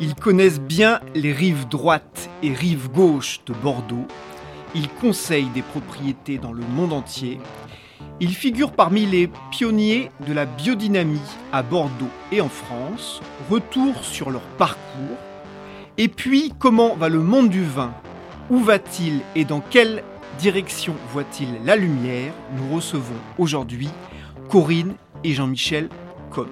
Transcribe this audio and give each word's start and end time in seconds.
Ils 0.00 0.14
connaissent 0.16 0.60
bien 0.60 1.00
les 1.14 1.32
rives 1.32 1.68
droites 1.68 2.28
et 2.42 2.52
rives 2.52 2.90
gauches 2.90 3.40
de 3.46 3.52
Bordeaux. 3.52 4.06
Ils 4.74 4.88
conseillent 4.88 5.50
des 5.54 5.62
propriétés 5.62 6.38
dans 6.38 6.52
le 6.52 6.64
monde 6.64 6.92
entier. 6.92 7.38
Ils 8.18 8.34
figurent 8.34 8.72
parmi 8.72 9.06
les 9.06 9.30
pionniers 9.52 10.10
de 10.26 10.32
la 10.32 10.46
biodynamie 10.46 11.20
à 11.52 11.62
Bordeaux 11.62 12.10
et 12.32 12.40
en 12.40 12.48
France. 12.48 13.20
Retour 13.48 14.04
sur 14.04 14.30
leur 14.30 14.42
parcours. 14.58 15.16
Et 15.96 16.08
puis, 16.08 16.52
comment 16.58 16.96
va 16.96 17.08
le 17.08 17.20
monde 17.20 17.48
du 17.48 17.62
vin? 17.62 17.94
Où 18.50 18.58
va-t-il 18.58 19.20
et 19.36 19.44
dans 19.44 19.60
quelle 19.60 20.02
direction 20.38 20.94
voit-il 21.12 21.48
la 21.64 21.76
lumière? 21.76 22.32
Nous 22.56 22.74
recevons 22.74 23.14
aujourd'hui 23.38 23.90
Corinne 24.50 24.94
et 25.22 25.32
Jean-Michel 25.32 25.88
Cohn. 26.30 26.48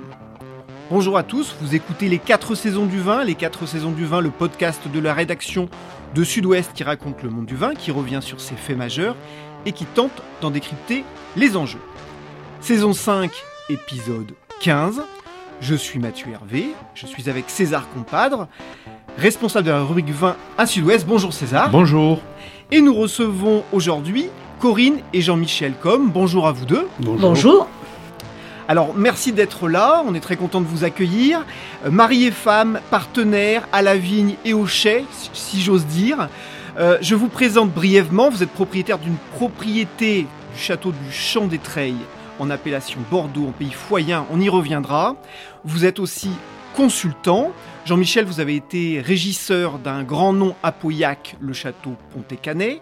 Bonjour 0.95 1.17
à 1.17 1.23
tous, 1.23 1.57
vous 1.63 1.75
écoutez 1.75 2.11
les 2.11 2.19
4 2.19 2.55
saisons 2.55 2.85
du 2.85 3.01
vin, 3.01 3.25
les 3.25 3.35
4 3.35 3.65
saisons 3.65 3.93
du 3.93 4.05
vin, 4.05 4.21
le 4.21 4.29
podcast 4.29 4.83
de 4.93 5.01
la 5.01 5.15
rédaction 5.15 5.71
de 6.15 6.23
Sud-Ouest 6.23 6.73
qui 6.75 6.85
raconte 6.85 7.23
le 7.23 7.31
monde 7.31 7.47
du 7.47 7.57
vin, 7.57 7.75
qui 7.75 7.91
revient 7.91 8.19
sur 8.21 8.43
ses 8.43 8.57
faits 8.57 8.77
majeurs 8.77 9.17
et 9.65 9.73
qui 9.73 9.87
tente 9.87 10.23
d'en 10.43 10.51
décrypter 10.51 11.07
les 11.35 11.57
enjeux. 11.57 11.81
Saison 12.61 12.93
5, 12.93 13.33
épisode 13.71 14.35
15. 14.61 15.01
Je 15.63 15.75
suis 15.75 15.99
Mathieu 15.99 16.27
Hervé, 16.31 16.75
je 16.93 17.07
suis 17.07 17.31
avec 17.31 17.49
César 17.49 17.89
Compadre, 17.95 18.47
responsable 19.17 19.69
de 19.69 19.71
la 19.71 19.83
rubrique 19.83 20.11
vin 20.11 20.37
à 20.59 20.67
Sud-Ouest. 20.67 21.07
Bonjour 21.07 21.33
César. 21.33 21.71
Bonjour. 21.71 22.21
Et 22.71 22.83
nous 22.83 22.95
recevons 22.95 23.65
aujourd'hui 23.73 24.27
Corinne 24.61 24.99
et 25.15 25.23
Jean-Michel 25.23 25.73
Com. 25.83 26.11
Bonjour 26.11 26.47
à 26.47 26.53
vous 26.53 26.67
deux. 26.67 26.87
Bonjour. 27.01 27.19
Bonjour. 27.19 27.69
Alors 28.69 28.95
merci 28.97 29.33
d'être 29.33 29.69
là, 29.69 30.03
on 30.07 30.15
est 30.15 30.21
très 30.21 30.37
content 30.37 30.61
de 30.61 30.67
vous 30.67 30.85
accueillir. 30.85 31.45
Euh, 31.85 31.91
mari 31.91 32.25
et 32.25 32.31
femme, 32.31 32.81
partenaires 32.91 33.67
à 33.73 33.83
la 33.83 33.97
vigne 33.97 34.37
et 34.45 34.55
au 34.55 34.67
chai, 34.67 35.05
si 35.33 35.61
j'ose 35.61 35.85
dire. 35.87 36.29
Euh, 36.79 36.97
je 37.01 37.15
vous 37.15 37.29
présente 37.29 37.73
brièvement, 37.73 38.31
vous 38.31 38.43
êtes 38.43 38.51
propriétaire 38.51 38.99
d'une 38.99 39.17
propriété 39.35 40.27
du 40.55 40.61
château 40.61 40.93
du 40.93 41.13
Champ 41.13 41.47
des 41.47 41.59
Treilles 41.59 41.97
en 42.39 42.51
appellation 42.51 43.01
Bordeaux, 43.11 43.49
en 43.49 43.53
pays 43.53 43.73
foyen, 43.73 44.27
on 44.31 44.41
y 44.41 44.49
reviendra. 44.49 45.17
Vous 45.65 45.85
êtes 45.85 45.99
aussi 45.99 46.31
consultant. 46.75 47.53
Jean-Michel, 47.85 48.25
vous 48.25 48.41
avez 48.41 48.57
été 48.57 49.01
régisseur 49.01 49.79
d'un 49.79 50.05
grand 50.05 50.33
nom 50.33 50.55
à 50.63 50.73
Pauillac, 50.73 51.37
le 51.41 51.53
château 51.53 51.97
Pontet-Canet. 52.13 52.81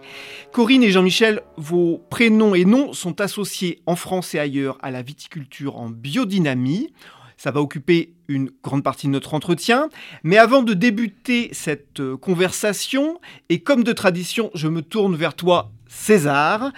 Corinne 0.52 0.82
et 0.82 0.90
Jean-Michel, 0.90 1.40
vos 1.56 2.02
prénoms 2.10 2.54
et 2.54 2.64
noms 2.64 2.92
sont 2.92 3.20
associés 3.20 3.80
en 3.86 3.96
France 3.96 4.34
et 4.34 4.38
ailleurs 4.38 4.78
à 4.82 4.90
la 4.90 5.02
viticulture 5.02 5.78
en 5.78 5.88
biodynamie. 5.88 6.92
Ça 7.38 7.50
va 7.50 7.62
occuper 7.62 8.12
une 8.28 8.50
grande 8.62 8.84
partie 8.84 9.06
de 9.06 9.12
notre 9.12 9.32
entretien. 9.32 9.88
Mais 10.22 10.36
avant 10.36 10.62
de 10.62 10.74
débuter 10.74 11.48
cette 11.52 12.00
euh, 12.00 12.18
conversation, 12.18 13.18
et 13.48 13.60
comme 13.60 13.82
de 13.82 13.92
tradition, 13.92 14.50
je 14.54 14.68
me 14.68 14.82
tourne 14.82 15.16
vers 15.16 15.34
toi, 15.34 15.72
César, 15.88 16.70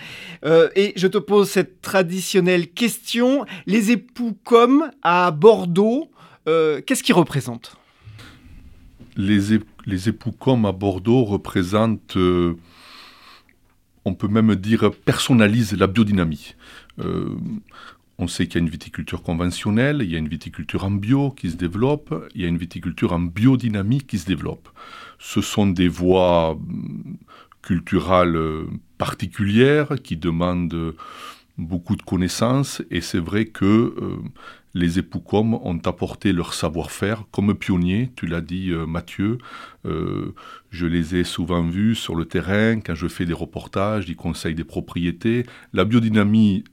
euh, 0.45 0.69
et 0.77 0.93
je 0.95 1.09
te 1.09 1.19
pose 1.19 1.51
cette 1.51 1.83
traditionnelle 1.83 2.69
question. 2.69 3.45
Les 3.67 3.91
époux 3.91 4.39
comme 4.45 4.91
à 5.03 5.33
Bordeaux, 5.33 6.12
euh, 6.49 6.81
qu'est-ce 6.81 7.03
qu'ils 7.03 7.15
représentent 7.15 7.77
les, 9.17 10.09
époux 10.09 10.33
comme 10.33 10.65
à 10.65 10.73
Bordeaux 10.73 11.25
représentent, 11.25 12.17
euh, 12.17 12.57
on 14.05 14.15
peut 14.15 14.29
même 14.29 14.55
dire, 14.55 14.91
personnalisent 15.05 15.77
la 15.77 15.87
biodynamie. 15.87 16.55
Euh, 16.99 17.37
on 18.19 18.27
sait 18.27 18.47
qu'il 18.47 18.55
y 18.55 18.59
a 18.59 18.65
une 18.65 18.71
viticulture 18.71 19.23
conventionnelle, 19.23 20.01
il 20.03 20.11
y 20.11 20.17
a 20.17 20.19
une 20.19 20.29
viticulture 20.29 20.85
en 20.85 20.91
bio 20.91 21.31
qui 21.31 21.51
se 21.51 21.57
développe, 21.57 22.15
il 22.35 22.43
y 22.43 22.45
a 22.45 22.49
une 22.49 22.59
viticulture 22.59 23.13
en 23.13 23.21
biodynamie 23.21 24.03
qui 24.03 24.19
se 24.19 24.27
développe. 24.27 24.69
Ce 25.19 25.41
sont 25.41 25.67
des 25.67 25.89
voies 25.89 26.59
culturelles 27.63 28.39
particulières 28.99 29.97
qui 30.03 30.17
demandent 30.17 30.95
beaucoup 31.59 31.97
de 31.97 32.03
connaissances 32.03 32.83
et 32.91 33.01
c'est 33.01 33.19
vrai 33.19 33.47
que 33.47 33.95
les 34.75 34.99
époux 34.99 35.21
comme 35.21 35.55
ont 35.55 35.79
apporté 35.85 36.33
leur 36.33 36.55
savoir-faire 36.55 37.25
comme 37.31 37.55
pionniers, 37.55 38.11
tu 38.17 38.27
l'as 38.27 38.41
dit 38.41 38.71
euh, 38.71 38.87
Mathieu, 38.87 39.39
euh, 39.85 40.35
je 40.71 40.87
les 40.87 41.17
ai 41.17 41.25
souvent 41.25 41.63
vus 41.63 41.95
sur 41.95 42.15
le 42.15 42.25
terrain 42.25 42.81
quand 42.81 42.95
je 42.95 43.09
fais 43.09 43.27
des 43.27 43.33
reportages, 43.33 44.09
ils 44.09 44.17
conseillent 44.17 44.55
des 44.55 44.65
propriétés. 44.65 45.45
La 45.73 45.85
biodynamie, 45.85 46.65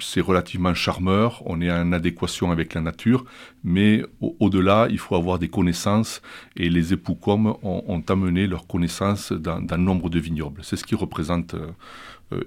c'est 0.00 0.20
relativement 0.20 0.74
charmeur, 0.74 1.42
on 1.46 1.60
est 1.60 1.70
en 1.70 1.92
adéquation 1.92 2.50
avec 2.50 2.74
la 2.74 2.80
nature, 2.80 3.24
mais 3.62 4.04
au-delà, 4.20 4.88
il 4.90 4.98
faut 4.98 5.14
avoir 5.14 5.38
des 5.38 5.48
connaissances 5.48 6.20
et 6.56 6.68
les 6.68 6.92
époux 6.92 7.14
comme 7.14 7.54
ont, 7.62 8.02
amené 8.08 8.46
leurs 8.46 8.66
connaissances 8.66 9.32
dans, 9.32 9.60
nombre 9.78 10.10
de 10.10 10.18
vignobles. 10.18 10.60
C'est 10.62 10.76
ce 10.76 10.84
qui 10.84 10.94
représente... 10.94 11.54
Euh, 11.54 11.70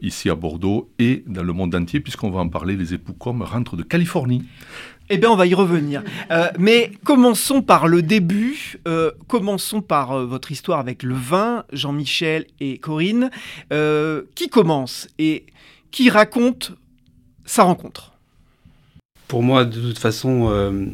ici 0.01 0.29
à 0.29 0.35
Bordeaux 0.35 0.89
et 0.99 1.23
dans 1.27 1.43
le 1.43 1.53
monde 1.53 1.73
entier, 1.75 1.99
puisqu'on 1.99 2.29
va 2.29 2.39
en 2.39 2.49
parler, 2.49 2.75
les 2.75 2.93
époux 2.93 3.13
comme 3.13 3.41
rentrent 3.41 3.75
de 3.75 3.83
Californie. 3.83 4.43
Eh 5.09 5.17
bien, 5.17 5.29
on 5.29 5.35
va 5.35 5.47
y 5.47 5.53
revenir. 5.53 6.03
Euh, 6.31 6.49
mais 6.59 6.91
commençons 7.05 7.61
par 7.61 7.87
le 7.87 8.01
début. 8.01 8.77
Euh, 8.87 9.11
commençons 9.27 9.81
par 9.81 10.25
votre 10.25 10.51
histoire 10.51 10.79
avec 10.79 11.01
le 11.01 11.15
vin, 11.15 11.63
Jean-Michel 11.71 12.45
et 12.59 12.77
Corinne. 12.77 13.29
qui 14.35 14.49
commence 14.49 15.07
et 15.17 15.45
qui 15.91 16.09
raconte 16.09 16.73
sa 17.45 17.63
rencontre? 17.63 18.13
Pour 19.29 19.43
moi, 19.43 19.65
de 19.65 19.81
toute 19.81 19.97
façon, 19.97 20.49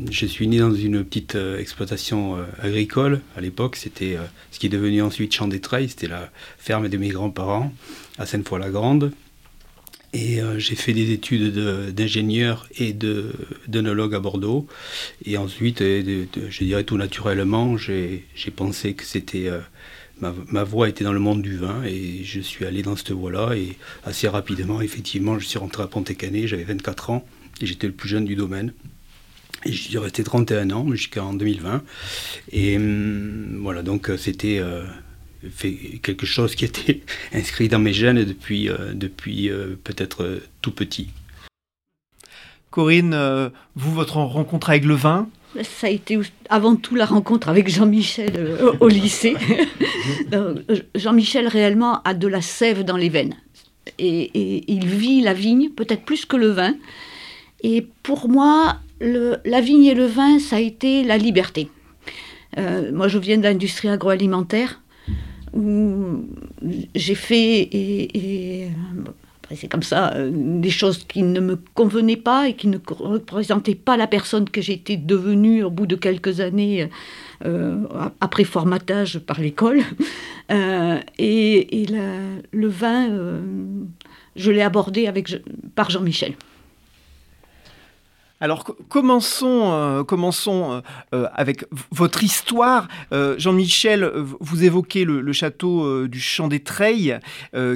je 0.10 0.26
suis 0.26 0.48
né 0.48 0.58
dans 0.58 0.74
une 0.74 1.04
petite 1.04 1.36
exploitation 1.36 2.38
agricole. 2.62 3.22
À 3.36 3.42
l'époque, 3.42 3.76
c'était 3.76 4.18
qui 4.64 4.68
est 4.68 4.70
devenu 4.70 5.02
ensuite 5.02 5.34
Champ 5.34 5.50
des 5.50 5.60
Treilles, 5.60 5.90
c'était 5.90 6.08
la 6.08 6.32
ferme 6.58 6.88
de 6.88 6.96
mes 6.96 7.10
grands-parents 7.10 7.74
à 8.18 8.26
Sainte-Foy-la-Grande. 8.26 9.12
Et 10.14 10.42
euh, 10.42 10.58
j'ai 10.58 10.76
fait 10.76 10.94
des 10.94 11.12
études 11.12 11.54
d'ingénieur 11.94 12.70
et 12.78 12.94
d'œnologue 13.68 14.16
à 14.16 14.22
Bordeaux. 14.22 14.66
Et 15.26 15.36
ensuite, 15.36 15.80
je 15.80 16.64
dirais 16.64 16.86
tout 16.86 16.96
naturellement, 16.96 17.76
j'ai 17.76 18.24
pensé 18.56 18.94
que 18.94 19.04
c'était 19.04 19.50
euh, 19.50 19.60
ma, 20.22 20.64
voie 20.64 20.88
était 20.88 21.04
dans 21.04 21.12
le 21.12 21.20
monde 21.20 21.42
du 21.42 21.58
vin 21.58 21.84
et 21.84 22.24
je 22.24 22.40
suis 22.40 22.64
allé 22.64 22.84
dans 22.84 22.96
cette 22.96 23.12
voie-là. 23.12 23.58
Et 23.58 23.76
assez 24.06 24.30
rapidement, 24.30 24.80
effectivement, 24.80 25.40
je 25.40 25.46
suis 25.46 25.60
rentré 25.60 25.84
à 25.84 25.88
Pontet-Canet, 25.88 26.48
j'avais 26.48 26.64
24 26.64 27.10
ans 27.10 27.28
et 27.60 27.66
j'étais 27.66 27.88
le 27.88 27.94
plus 27.94 28.08
jeune 28.08 28.24
du 28.24 28.38
domaine. 28.38 28.72
J'y 29.66 29.78
suis 29.78 29.98
resté 29.98 30.24
31 30.24 30.72
ans 30.72 30.92
jusqu'en 30.92 31.34
2020. 31.34 31.84
Et 32.52 32.78
hum, 32.78 33.60
voilà, 33.62 33.82
donc 33.82 34.10
euh, 34.10 34.18
c'était 34.18 34.62
fait 35.50 36.00
quelque 36.02 36.26
chose 36.26 36.56
qui 36.56 36.66
était 36.66 37.02
inscrit 37.34 37.68
dans 37.68 37.80
mes 37.80 37.94
gènes 37.94 38.24
depuis, 38.24 38.70
euh, 38.70 38.94
depuis 38.94 39.50
euh, 39.50 39.76
peut-être 39.84 40.24
euh, 40.24 40.44
tout 40.62 40.72
petit. 40.72 41.10
Corinne, 42.70 43.52
vous, 43.76 43.92
votre 43.92 44.18
rencontre 44.18 44.72
avec 44.72 44.84
le 44.84 44.96
vin? 44.96 45.30
Ça 45.62 45.86
a 45.86 45.90
été 45.92 46.20
avant 46.50 46.76
tout 46.76 46.96
la 46.96 47.06
rencontre 47.06 47.48
avec 47.48 47.70
Jean-Michel 47.70 48.58
au 48.80 48.88
lycée. 48.88 49.36
Jean-Michel 50.96 51.48
réellement 51.48 52.02
a 52.02 52.16
de 52.16 52.28
la 52.28 52.42
sève 52.42 52.84
dans 52.84 52.98
les 52.98 53.10
veines. 53.10 53.36
Et, 54.00 54.64
il 54.74 54.88
vit 54.88 55.22
la 55.22 55.36
vigne 55.36 55.70
peut-être 55.70 56.02
plus 56.02 56.26
que 56.26 56.36
le 56.36 56.48
vin. 56.48 56.74
Et 57.62 57.86
pour 58.02 58.28
moi, 58.28 58.80
la 59.04 59.62
vigne 59.62 59.86
et 59.86 59.94
le 59.94 60.06
vin, 60.06 60.40
ça 60.40 60.58
a 60.58 60.60
été 60.60 61.04
la 61.04 61.18
liberté. 61.18 61.70
moi, 62.58 63.08
je 63.08 63.18
viens 63.18 63.38
de 63.38 63.44
l'industrie 63.44 63.90
agroalimentaire 63.90 64.82
où 65.54 66.26
j'ai 66.96 67.16
fait 67.16 67.70
après 69.44 69.56
c'est 69.56 69.68
comme 69.68 69.84
ça 69.84 70.16
des 70.32 70.70
choses 70.72 71.04
qui 71.04 71.22
ne 71.22 71.40
me 71.40 71.60
convenaient 71.76 72.18
pas 72.18 72.48
et 72.48 72.56
qui 72.56 72.68
ne 72.68 72.78
représentaient 72.88 73.76
pas 73.76 73.98
la 73.98 74.08
personne 74.08 74.50
que 74.50 74.62
j'étais 74.62 74.98
devenue 74.98 75.64
au 75.64 75.70
bout 75.70 75.86
de 75.86 75.96
quelques 75.96 76.40
années 76.40 76.90
après 78.20 78.46
formatage 78.46 79.20
par 79.20 79.40
l'école. 79.40 79.82
et, 80.50 81.86
le 82.52 82.68
vin, 82.68 83.10
je 84.36 84.52
l'ai 84.52 84.62
abordé 84.62 85.08
avec, 85.08 85.36
par 85.76 85.90
Jean-Michel. 85.90 86.34
Alors 88.44 88.66
commençons, 88.90 89.72
euh, 89.72 90.04
commençons 90.04 90.74
euh, 90.74 90.82
euh, 91.16 91.28
avec 91.34 91.64
votre 91.92 92.26
histoire. 92.26 92.90
Jean-Michel, 93.38 94.12
vous 94.42 94.66
évoquez 94.66 95.06
le, 95.06 95.32
château 95.32 96.08
du 96.10 96.20
Champ 96.20 96.50
des 96.50 96.60
Treilles, 96.60 97.20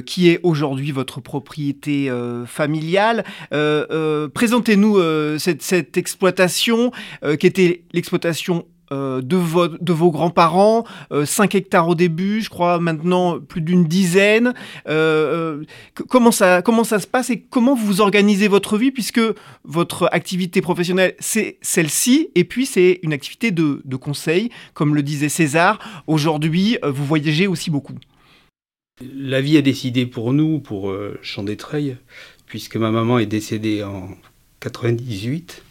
qui 0.04 0.28
est 0.28 0.40
aujourd'hui 0.42 0.92
votre 0.92 1.20
propriété 1.20 2.12
familiale. 2.46 3.24
Présentez-nous 3.50 5.38
cette, 5.38 5.62
cette, 5.62 5.96
exploitation, 5.96 6.92
qui 7.38 7.46
était 7.46 7.82
l'exploitation 7.92 8.66
euh, 8.92 9.20
de, 9.20 9.36
de, 9.82 9.92
vos 9.92 10.10
grands-parents, 10.10 10.84
5 11.24 11.54
euh, 11.54 11.58
hectares 11.58 11.88
au 11.88 11.94
début, 11.94 12.40
je 12.40 12.48
crois 12.48 12.78
maintenant 12.78 13.38
plus 13.38 13.60
d'une 13.60 13.84
dizaine. 13.84 14.54
Euh, 14.88 15.64
comment, 16.08 16.30
ça, 16.30 16.62
comment 16.62 16.84
ça 16.84 16.98
se 16.98 17.06
passe 17.06 17.30
et 17.30 17.40
comment 17.40 17.74
vous 17.74 18.00
organisez 18.00 18.48
votre 18.48 18.78
vie 18.78 18.90
puisque 18.90 19.20
votre 19.64 20.08
activité 20.12 20.62
professionnelle, 20.62 21.14
c'est 21.18 21.58
celle-ci 21.60 22.30
et 22.34 22.44
puis 22.44 22.64
c'est 22.64 23.00
une 23.02 23.12
activité 23.12 23.50
de, 23.50 23.82
de, 23.84 23.96
conseil, 23.96 24.50
comme 24.72 24.94
le 24.94 25.02
disait 25.02 25.28
César. 25.28 25.78
Aujourd'hui, 26.06 26.78
vous 26.82 27.04
voyagez 27.04 27.46
aussi 27.46 27.70
beaucoup. 27.70 27.94
La 29.14 29.40
vie 29.40 29.58
a 29.58 29.62
décidé 29.62 30.06
pour 30.06 30.32
nous, 30.32 30.60
pour 30.60 30.92
Champ 31.22 31.42
des 31.42 31.56
puisque 32.46 32.76
ma 32.76 32.90
maman 32.90 33.18
est 33.18 33.26
décédée 33.26 33.82
en 33.82 34.08
98 34.60 35.62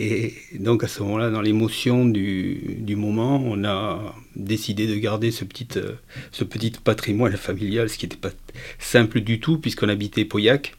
et 0.00 0.34
donc 0.54 0.84
à 0.84 0.88
ce 0.88 1.02
moment-là, 1.02 1.30
dans 1.30 1.40
l'émotion 1.40 2.06
du, 2.06 2.94
moment, 2.96 3.42
on 3.44 3.64
a 3.64 4.14
décidé 4.36 4.86
de 4.86 4.94
garder 4.94 5.32
ce 5.32 5.44
petit, 5.44 5.66
euh, 5.76 5.92
ce 6.30 6.44
petit 6.44 6.70
patrimoine 6.70 7.36
familial, 7.36 7.88
ce 7.88 7.98
qui 7.98 8.06
n'était 8.06 8.16
pas 8.16 8.30
simple 8.78 9.20
du 9.20 9.40
tout, 9.40 9.58
puisqu'on 9.58 9.88
habitait 9.88 10.24
Pauillac. 10.24 10.76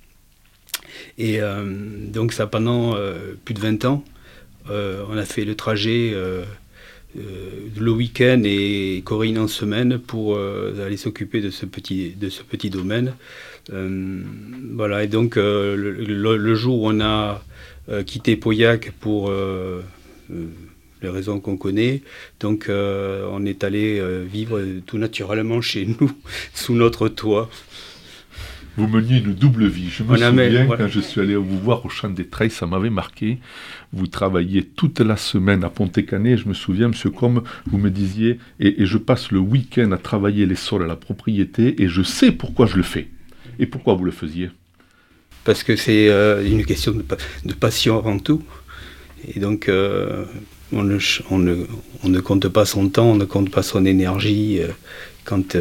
Et 1.18 1.42
euh, 1.42 1.66
donc 2.08 2.32
ça 2.32 2.48
pendant 2.48 2.96
euh, 2.96 3.34
plus 3.44 3.54
de 3.54 3.60
20 3.60 3.86
ans, 3.86 4.04
on 4.70 5.18
a 5.18 5.26
fait 5.26 5.46
le 5.46 5.56
trajet 5.56 6.14
le 7.16 7.92
week-end 7.92 8.44
et 8.46 9.02
Corinne 9.04 9.40
en 9.40 9.48
semaine 9.48 9.98
pour 9.98 10.38
aller 10.38 10.96
s'occuper 10.96 11.42
de 11.42 11.50
ce 11.50 11.66
petit 11.66 12.70
domaine. 12.70 13.16
voilà, 13.72 15.04
et 15.04 15.08
donc 15.08 15.38
le, 15.38 16.56
jour 16.56 16.84
où 16.84 16.90
on 16.92 17.02
a 17.02 17.44
euh, 17.90 18.04
quitté 18.04 18.36
Pauillac 18.36 18.92
pour 19.00 19.30
euh, 19.30 19.84
euh, 20.32 20.46
les 21.02 21.10
raisons 21.10 21.40
qu'on 21.40 21.58
connaît. 21.58 22.04
Donc 22.40 22.70
on 22.70 23.46
est 23.46 23.64
allé 23.64 24.02
vivre 24.26 24.62
tout 24.86 24.98
naturellement 24.98 25.62
chez 25.62 25.86
nous, 26.00 26.12
sous 26.54 26.76
notre 26.76 27.08
toit. 27.08 27.50
Vous 28.78 28.88
meniez 28.88 29.18
une 29.18 29.34
double 29.34 29.66
vie. 29.66 29.90
Je 29.90 30.04
me 30.04 30.16
souviens 30.16 30.68
quand 30.68 30.88
je 30.88 31.00
suis 31.00 31.20
allé 31.20 31.36
vous 31.36 31.60
voir 31.60 31.86
au 31.86 31.90
Champ 31.90 32.10
des 32.10 32.28
Treilles, 32.28 32.52
ça 32.52 32.66
m'avait 32.66 32.90
marqué. 32.90 33.40
Vous 33.92 34.08
travailliez 34.08 34.64
toute 34.64 35.00
la 35.00 35.18
semaine 35.18 35.64
à 35.64 35.70
Pontécanet. 35.70 36.38
Je 36.38 36.48
me 36.48 36.54
souviens, 36.54 36.90
monsieur 36.90 37.10
Comme, 37.10 37.44
vous 37.66 37.78
me 37.78 37.90
disiez, 37.90 38.40
et, 38.60 38.82
et 38.82 38.86
je 38.86 38.98
passe 38.98 39.32
le 39.32 39.40
week-end 39.40 39.92
à 39.92 39.98
travailler 39.98 40.46
les 40.46 40.56
sols 40.56 40.84
à 40.84 40.88
la 40.88 40.96
propriété, 40.96 41.82
et 41.82 41.90
je 41.90 42.04
sais 42.04 42.32
pourquoi 42.32 42.68
je 42.68 42.78
le 42.78 42.84
fais. 42.84 43.10
Et 43.58 43.66
pourquoi 43.66 43.96
vous 43.96 44.06
le 44.06 44.12
faisiez? 44.12 44.50
Parce 45.50 45.64
que 45.64 45.76
c'est 45.76 46.10
euh, 46.10 46.48
une 46.48 46.64
question 46.64 46.92
de, 46.92 47.54
passion 47.56 47.98
avant 47.98 48.20
tout. 48.20 48.44
Et 49.34 49.40
donc, 49.40 49.68
euh, 49.68 50.24
on, 50.72 50.84
ne, 50.84 52.20
compte 52.20 52.48
pas 52.50 52.66
son 52.66 52.88
temps, 52.90 53.08
on 53.08 53.16
ne 53.16 53.26
compte 53.26 53.50
pas 53.50 53.64
son 53.64 53.84
énergie 53.84 54.60
euh, 54.60 54.68
quand 55.24 55.56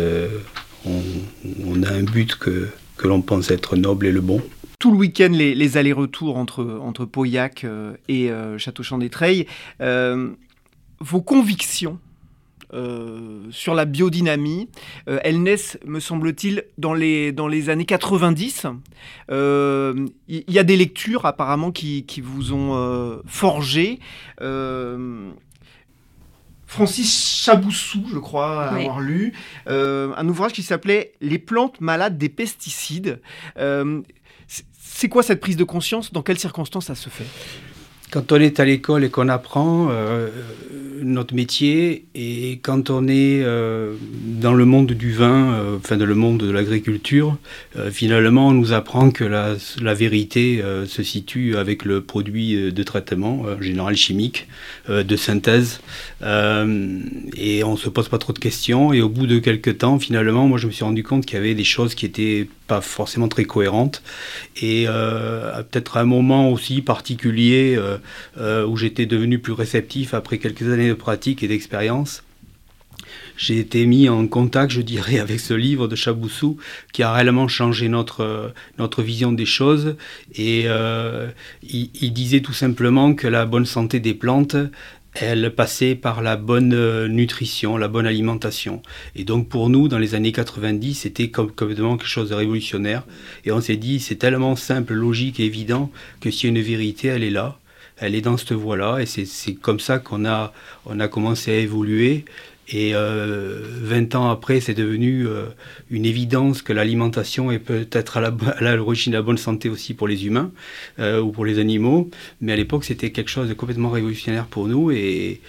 on, 0.84 1.82
a 1.84 1.90
un 1.90 2.02
but 2.02 2.34
que, 2.34 2.68
l'on 3.02 3.22
pense 3.22 3.50
être 3.50 3.76
noble 3.76 4.08
et 4.08 4.12
le 4.12 4.20
bon. 4.20 4.42
Tout 4.78 4.92
le 4.92 4.98
week-end, 4.98 5.30
les, 5.32 5.76
allers-retours 5.78 6.36
entre, 6.36 6.78
entre 6.82 7.06
Pauillac 7.06 7.64
et 8.08 8.30
Château-Champ 8.58 8.98
des 8.98 9.08
Treilles. 9.08 9.46
vos 9.80 11.22
convictions 11.22 11.98
sur 13.50 13.74
la 13.74 13.84
biodynamie. 13.84 14.68
Euh, 15.08 15.18
elles 15.24 15.42
naissent, 15.42 15.78
me 15.84 16.00
semble-t-il, 16.00 16.64
dans 16.76 16.94
les, 16.94 17.32
dans 17.32 17.48
les 17.48 17.70
années 17.70 17.84
90. 17.84 18.66
Il 18.66 18.70
euh, 19.30 20.06
y, 20.28 20.58
a 20.58 20.64
des 20.64 20.76
lectures 20.76 21.26
apparemment 21.26 21.72
qui, 21.72 22.04
qui 22.04 22.20
vous 22.20 22.52
ont 22.52 23.20
forgé. 23.26 24.00
Francis 26.66 27.42
Chaboussou, 27.42 28.04
je 28.12 28.18
crois 28.18 28.64
avoir 28.64 29.00
lu, 29.00 29.32
un 29.66 30.28
ouvrage 30.28 30.52
qui 30.52 30.62
s'appelait 30.62 31.12
Les 31.20 31.38
plantes 31.38 31.80
malades 31.80 32.18
des 32.18 32.28
pesticides. 32.28 33.20
c'est 34.78 35.08
quoi 35.08 35.22
cette 35.22 35.40
prise 35.40 35.56
de 35.56 35.64
conscience? 35.64 36.12
Dans 36.12 36.22
quelles 36.22 36.38
circonstances 36.38 36.86
ça 36.86 36.94
se 36.94 37.08
fait? 37.08 37.26
Quand 38.10 38.32
on 38.32 38.36
est 38.36 38.60
à 38.60 38.64
l'école 38.64 39.04
et 39.04 39.10
qu'on 39.10 39.28
apprend 39.28 39.88
euh, 39.90 40.28
notre 41.02 41.34
métier, 41.34 42.06
et 42.14 42.58
quand 42.62 42.90
on 42.90 43.06
est 43.06 43.42
euh, 43.42 43.94
dans 44.40 44.54
le 44.54 44.64
monde 44.64 44.92
du 44.92 45.12
vin, 45.12 45.52
euh, 45.52 45.76
enfin 45.76 45.96
dans 45.96 46.06
le 46.06 46.14
monde 46.14 46.38
de 46.38 46.50
l'agriculture, 46.50 47.36
finalement 47.90 48.48
on 48.48 48.52
nous 48.52 48.72
apprend 48.72 49.10
que 49.10 49.24
la, 49.24 49.54
la 49.80 49.94
vérité 49.94 50.62
se 50.86 51.02
situe 51.02 51.56
avec 51.56 51.84
le 51.84 52.00
produit 52.00 52.72
de 52.72 52.82
traitement, 52.82 53.42
en 53.42 53.62
général 53.62 53.96
chimique, 53.96 54.48
de 54.88 55.16
synthèse, 55.16 55.80
et 56.22 57.64
on 57.64 57.76
se 57.76 57.88
pose 57.88 58.08
pas 58.08 58.18
trop 58.18 58.32
de 58.32 58.38
questions. 58.38 58.92
Et 58.92 59.00
au 59.00 59.08
bout 59.08 59.26
de 59.26 59.38
quelques 59.38 59.78
temps, 59.78 59.98
finalement, 59.98 60.48
moi 60.48 60.58
je 60.58 60.66
me 60.66 60.72
suis 60.72 60.84
rendu 60.84 61.04
compte 61.04 61.26
qu'il 61.26 61.36
y 61.36 61.40
avait 61.40 61.54
des 61.54 61.64
choses 61.64 61.94
qui 61.94 62.06
étaient 62.06 62.48
pas 62.68 62.80
forcément 62.80 63.28
très 63.28 63.44
cohérentes, 63.44 64.02
et 64.62 64.86
peut-être 64.86 65.96
à 65.96 66.00
un 66.00 66.04
moment 66.04 66.50
aussi 66.50 66.82
particulier 66.82 67.78
euh, 68.38 68.66
où 68.66 68.76
j'étais 68.76 69.06
devenu 69.06 69.38
plus 69.38 69.52
réceptif 69.52 70.14
après 70.14 70.38
quelques 70.38 70.68
années 70.70 70.88
de 70.88 70.94
pratique 70.94 71.42
et 71.42 71.48
d'expérience. 71.48 72.22
J'ai 73.36 73.58
été 73.58 73.86
mis 73.86 74.08
en 74.08 74.26
contact, 74.26 74.72
je 74.72 74.80
dirais, 74.80 75.18
avec 75.18 75.38
ce 75.38 75.54
livre 75.54 75.86
de 75.86 75.94
Chaboussou 75.94 76.56
qui 76.92 77.04
a 77.04 77.12
réellement 77.12 77.46
changé 77.46 77.88
notre, 77.88 78.52
notre 78.78 79.02
vision 79.02 79.32
des 79.32 79.46
choses. 79.46 79.96
Et 80.34 80.64
euh, 80.66 81.28
il, 81.62 82.12
disait 82.12 82.40
tout 82.40 82.52
simplement 82.52 83.14
que 83.14 83.28
la 83.28 83.46
bonne 83.46 83.64
santé 83.64 84.00
des 84.00 84.14
plantes, 84.14 84.56
elle 85.20 85.54
passait 85.54 85.94
par 85.94 86.22
la 86.22 86.36
bonne 86.36 86.72
euh, 86.74 87.08
nutrition, 87.08 87.76
la 87.76 87.88
bonne 87.88 88.06
alimentation. 88.06 88.82
Et 89.16 89.24
donc 89.24 89.48
pour 89.48 89.68
nous, 89.68 89.88
dans 89.88 89.98
les 89.98 90.14
années 90.14 90.32
90, 90.32 90.94
c'était 90.94 91.30
complètement 91.30 91.96
quelque 91.96 92.08
chose 92.08 92.30
de 92.30 92.34
révolutionnaire. 92.34 93.04
Et 93.44 93.52
on 93.52 93.60
s'est 93.60 93.76
dit, 93.76 94.00
c'est 94.00 94.16
tellement 94.16 94.56
simple, 94.56 94.94
logique 94.94 95.40
et 95.40 95.44
évident 95.44 95.90
que 96.20 96.30
s'il 96.30 96.50
y 96.50 96.56
a 96.56 96.58
une 96.58 96.64
vérité, 96.64 97.08
elle 97.08 97.24
est 97.24 97.30
là 97.30 97.58
elle 98.00 98.14
est 98.14 98.20
dans 98.20 98.36
cette 98.36 98.52
voie-là 98.52 98.98
et 99.00 99.06
c'est 99.06 99.54
comme 99.54 99.80
ça 99.80 99.98
qu'on 99.98 100.24
a, 100.24 100.52
on 100.86 101.00
a 101.00 101.08
commencé 101.08 101.50
à 101.50 101.56
évoluer. 101.56 102.24
Et 102.70 102.92
20 102.92 102.98
euh, 102.98 104.08
ans 104.14 104.30
après, 104.30 104.60
c'est 104.60 104.74
devenu 104.74 105.26
euh, 105.26 105.46
une 105.90 106.04
évidence 106.04 106.60
que 106.60 106.74
l'alimentation 106.74 107.50
est 107.50 107.58
peut-être 107.58 108.18
à 108.18 108.76
l'origine 108.76 109.12
de 109.12 109.16
la 109.16 109.22
bonne 109.22 109.38
santé 109.38 109.70
aussi 109.70 109.94
pour 109.94 110.06
les 110.06 110.26
humains 110.26 110.50
euh, 110.98 111.20
ou 111.20 111.30
pour 111.32 111.46
les 111.46 111.58
animaux. 111.58 112.10
Mais 112.42 112.52
à 112.52 112.56
l'époque, 112.56 112.84
c'était 112.84 113.10
quelque 113.10 113.30
chose 113.30 113.48
de 113.48 113.54
complètement 113.54 113.90
révolutionnaire 113.90 114.46
pour 114.46 114.68
nous. 114.68 114.90
Et, 114.90 115.40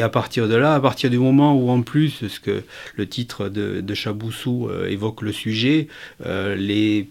à 0.00 0.08
partir 0.08 0.48
de 0.48 0.54
là, 0.54 0.74
à 0.74 0.80
partir 0.80 1.10
du 1.10 1.18
moment 1.18 1.54
où 1.54 1.70
en 1.70 1.82
plus, 1.82 2.26
ce 2.28 2.40
que 2.40 2.62
le 2.96 3.06
titre 3.06 3.48
de, 3.48 3.80
de 3.80 3.94
Chaboussou 3.94 4.70
évoque 4.88 5.22
le 5.22 5.32
sujet, 5.32 5.88
les 6.24 7.08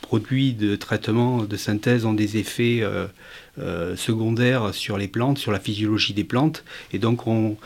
produits 0.00 0.54
de 0.54 0.74
traitement 0.74 1.44
de 1.44 1.56
synthèse 1.56 2.06
ont 2.06 2.14
des 2.14 2.38
effets 2.38 2.82
euh, 3.58 3.96
secondaires 3.96 4.72
sur 4.72 4.96
les 4.96 5.08
plantes, 5.08 5.36
sur 5.36 5.52
la 5.52 5.60
physiologie 5.60 6.14
des 6.14 6.24
plantes. 6.24 6.64
Et 6.94 6.98
donc 6.98 7.26
on, 7.26 7.58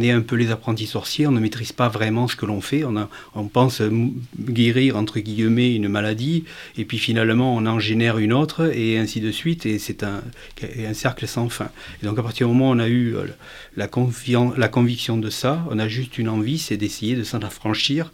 est 0.00 0.10
un 0.10 0.22
peu 0.22 0.36
les 0.36 0.50
apprentis 0.50 0.86
sorciers, 0.86 1.26
on 1.26 1.32
ne 1.32 1.40
maîtrise 1.40 1.70
pas 1.70 1.90
vraiment 1.90 2.28
ce 2.28 2.34
que 2.34 2.46
l'on 2.46 2.62
fait. 2.62 2.82
On, 2.84 2.94
on, 3.34 3.44
pense 3.44 3.82
guérir, 4.40 4.96
entre 4.96 5.20
guillemets, 5.20 5.74
une 5.74 5.88
maladie, 5.88 6.44
et 6.78 6.86
puis 6.86 6.96
finalement 6.96 7.54
on 7.54 7.66
en 7.66 7.78
génère 7.78 8.16
une 8.16 8.32
autre, 8.32 8.74
et 8.74 8.96
ainsi 8.96 9.20
de 9.20 9.30
suite. 9.30 9.66
Et 9.66 9.78
c'est 9.78 10.02
un, 10.02 10.22
un, 10.62 10.94
cercle 10.94 11.26
sans 11.26 11.50
fin. 11.50 11.68
Et 12.02 12.06
donc 12.06 12.18
à 12.18 12.22
partir 12.22 12.48
du 12.48 12.54
moment 12.54 12.70
où 12.70 12.74
on 12.74 12.78
a 12.78 12.88
eu 12.88 13.14
euh, 13.14 13.26
la, 13.76 13.90
la 14.56 14.68
conviction 14.68 15.18
de 15.18 15.28
ça, 15.28 15.62
on 15.70 15.78
a 15.78 15.88
juste 15.88 16.16
une 16.16 16.30
envie, 16.30 16.58
c'est 16.58 16.78
d'essayer 16.78 17.16
de 17.16 17.22
s'en 17.22 17.40
affranchir 17.40 18.10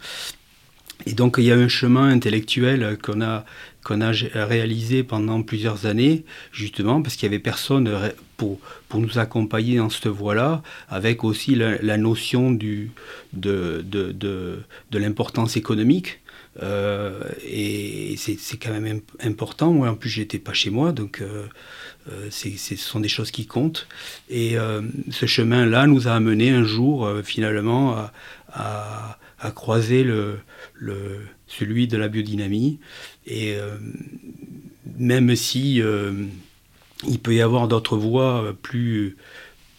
Et 1.05 1.13
donc 1.13 1.35
il 1.37 1.45
y 1.45 1.51
a 1.53 1.55
un 1.55 1.69
chemin 1.69 2.09
intellectuel 2.09 2.97
qu'on 3.01 3.21
a, 3.21 3.45
qu'on 3.83 4.01
a 4.01 4.11
réalisé 4.33 5.03
pendant 5.03 5.41
plusieurs 5.41 5.85
années, 5.85 6.23
justement 6.51 7.01
parce 7.01 7.15
qu'il 7.15 7.29
n'y 7.29 7.35
avait 7.35 7.43
personne 7.43 7.89
pour, 8.37 8.59
pour 8.89 8.99
nous 8.99 9.17
accompagner 9.17 9.77
dans 9.77 9.89
cette 9.89 10.07
voie-là, 10.07 10.61
avec 10.89 11.23
aussi 11.23 11.55
la, 11.55 11.97
notion 11.97 12.51
de, 12.51 12.87
de, 13.33 13.83
de, 13.83 14.59
de 14.91 14.97
l'importance 14.97 15.57
économique. 15.57 16.21
Euh, 16.61 17.21
et 17.47 18.15
c'est 18.17 18.57
quand 18.57 18.77
même 18.77 19.01
important. 19.21 19.71
Moi, 19.71 19.89
en 19.89 19.95
plus, 19.95 20.09
j'étais 20.09 20.39
pas 20.39 20.53
chez 20.53 20.69
moi, 20.69 20.91
donc 20.91 21.21
euh, 21.21 21.45
euh 22.11 22.27
ce 22.29 22.75
sont 22.75 22.99
des 22.99 23.07
choses 23.07 23.31
qui 23.31 23.45
comptent. 23.45 23.87
Et 24.29 24.57
euh, 24.57 24.81
ce 25.09 25.25
chemin-là 25.25 25.87
nous 25.87 26.07
a 26.07 26.13
amené 26.13 26.49
un 26.49 26.63
jour, 26.63 27.09
finalement, 27.23 28.09
à, 28.53 29.17
à 29.41 29.51
croiser 29.51 30.03
le, 30.03 30.37
celui 31.47 31.87
de 31.87 31.97
la 31.97 32.07
biodynamie. 32.07 32.79
Et 33.25 33.55
euh, 33.55 33.75
même 34.97 35.35
si 35.35 35.81
euh, 35.81 36.13
il 37.07 37.19
peut 37.19 37.33
y 37.33 37.41
avoir 37.41 37.67
d'autres 37.67 37.97
voies 37.97 38.55
plus 38.61 39.17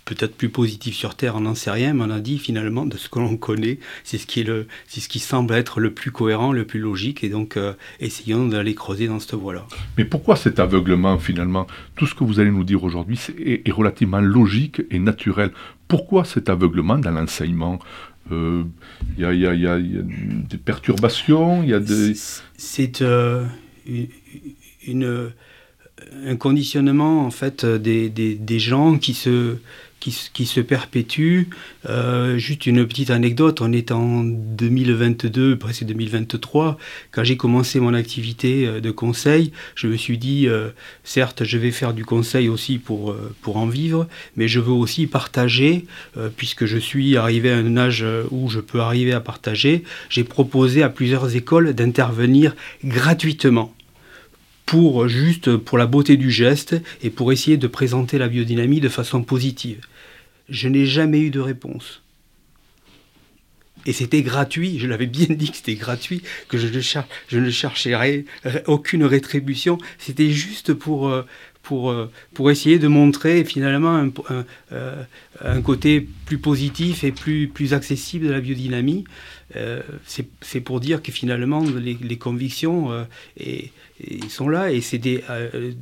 peut-être 0.05 0.35
plus 0.37 0.49
positives 0.49 0.95
sur 0.95 1.15
Terre, 1.15 1.37
on 1.37 1.41
n'en 1.41 1.55
sait 1.55 1.71
rien, 1.71 1.95
mais 1.95 2.05
on 2.05 2.11
a 2.11 2.21
dit 2.21 2.39
finalement 2.39 2.87
de 2.87 2.97
ce 2.97 3.09
que 3.09 3.19
l'on 3.19 3.37
connaît, 3.37 3.79
c'est 4.05 4.19
ce 4.19 4.27
qui 4.27 4.41
est 4.41 4.45
le, 4.45 4.67
c'est 4.87 5.01
ce 5.01 5.09
qui 5.09 5.21
semble 5.21 5.55
être 5.55 5.81
le 5.81 5.93
plus 5.93 6.11
cohérent, 6.11 6.53
le 6.53 6.67
plus 6.67 6.81
logique, 6.81 7.23
et 7.25 7.29
donc 7.29 7.57
euh, 7.57 7.75
essayons 8.01 8.47
d'aller 8.49 8.75
creuser 8.75 9.07
dans 9.07 9.21
cette 9.21 9.35
voie-là. 9.35 9.67
Mais 9.97 10.05
pourquoi 10.05 10.37
cet 10.37 10.59
aveuglement 10.59 11.19
finalement? 11.19 11.67
Tout 11.97 12.07
ce 12.07 12.15
que 12.15 12.25
vous 12.25 12.41
allez 12.41 12.51
nous 12.51 12.65
dire 12.65 12.83
aujourd'hui 12.83 13.19
est, 13.39 13.71
relativement 13.71 14.21
logique 14.21 14.83
et 14.91 14.99
naturel. 14.99 15.51
Pourquoi 15.89 16.25
cet 16.25 16.49
aveuglement 16.49 16.99
dans 16.99 17.11
l'enseignement? 17.11 17.79
Il 18.31 18.37
euh, 18.37 18.65
y, 19.19 19.25
a, 19.25 19.33
y, 19.33 19.83
y, 19.83 20.03
des 20.49 20.57
perturbations, 20.57 21.63
il 21.63 21.71
y 21.71 21.75
a 21.75 21.81
des... 21.81 22.15
C'est 22.57 23.03
euh, 23.03 23.45
une, 24.87 25.33
un 26.25 26.37
conditionnement 26.37 27.27
en 27.27 27.31
fait 27.31 27.65
des, 27.65 28.09
des, 28.09 28.35
des 28.35 28.59
gens 28.59 28.99
qui 28.99 29.15
se, 29.15 29.57
qui, 30.11 30.47
se 30.47 30.61
perpétue. 30.61 31.45
Euh, 31.89 32.37
juste 32.37 32.67
une 32.67 32.87
petite 32.87 33.11
anecdote, 33.11 33.61
on 33.61 33.73
est 33.73 33.93
en 33.93 34.25
2022, 34.25 35.57
presque 35.57 35.85
2023, 35.85 36.79
quand 37.13 37.25
j'ai 37.25 37.37
commencé 37.37 37.79
mon 37.79 37.95
activité 37.95 38.67
euh, 38.67 38.81
de 38.81 38.91
conseil, 38.91 39.53
je 39.77 39.87
me 39.87 39.97
suis 39.97 40.19
dit, 40.19 40.49
euh, 40.49 40.71
certes, 41.05 41.45
je 41.45 41.59
vais 41.59 41.71
faire 41.71 41.95
du 41.95 42.05
conseil 42.05 42.49
aussi 42.49 42.79
pour, 42.79 43.15
pour 43.43 43.57
en 43.57 43.67
vivre, 43.67 44.09
mais 44.37 44.49
je 44.49 44.59
veux 44.59 44.73
aussi 44.73 45.07
partager, 45.07 45.85
puisque 46.37 46.67
je 46.67 46.79
suis 46.79 47.17
arrivé 47.17 47.51
à 47.51 47.57
un 47.57 47.77
âge 47.77 48.05
où 48.31 48.49
je 48.49 48.61
peux 48.61 48.81
arriver 48.81 49.13
à 49.13 49.21
partager, 49.21 49.85
j'ai 50.09 50.25
proposé 50.25 50.83
à 50.83 50.89
plusieurs 50.89 51.37
écoles 51.37 51.75
d'intervenir 51.75 52.55
gratuitement 52.85 53.75
pour 54.67 55.09
juste 55.09 55.57
pour 55.57 55.79
la 55.79 55.87
beauté 55.87 56.17
du 56.17 56.31
geste 56.31 56.77
et 57.03 57.11
pour 57.11 57.33
essayer 57.33 57.57
de 57.57 57.67
présenter 57.67 58.19
la 58.19 58.29
biodynamie 58.29 58.81
de 58.81 58.89
façon 58.89 59.23
positive. 59.23 59.81
Je 60.49 60.69
n'ai 60.69 60.87
jamais 60.87 61.21
eu 61.21 61.31
de 61.31 61.41
réponse. 61.41 62.03
Et 63.87 63.93
c'était 63.93 64.23
gratuit, 64.23 64.79
je 64.79 64.87
l'avais 64.87 65.07
bien 65.07 65.27
dit 65.31 65.51
que 65.51 65.57
c'était 65.57 65.75
gratuit, 65.75 66.23
que 66.49 66.59
je 66.59 66.67
ne, 66.67 67.45
ne 67.45 67.51
chercherais 67.51 68.25
aucune 68.67 69.05
rétribution. 69.05 69.79
C'était 69.99 70.31
juste 70.31 70.73
pour, 70.73 71.09
euh, 71.09 71.27
pour, 71.63 71.91
euh, 71.91 72.11
pour 72.35 72.51
essayer 72.51 72.79
de 72.79 72.87
montrer 72.87 73.45
finalement 73.45 73.97
un, 73.97 74.13
euh, 74.73 75.03
un, 75.45 75.63
côté 75.63 76.07
plus 76.27 76.39
positif 76.39 77.03
et 77.03 77.13
plus, 77.13 77.49
plus 77.49 77.75
accessible 77.75 78.27
de 78.27 78.33
la 78.33 78.41
biodynamie. 78.41 79.05
c'est 80.07 80.61
pour 80.61 80.81
dire 80.81 81.03
que 81.03 81.13
finalement 81.13 81.63
les, 81.63 82.17
convictions 82.17 83.07
et 83.37 83.71
sont 84.31 84.49
là 84.49 84.73
et 84.73 84.81
c'est 84.81 85.23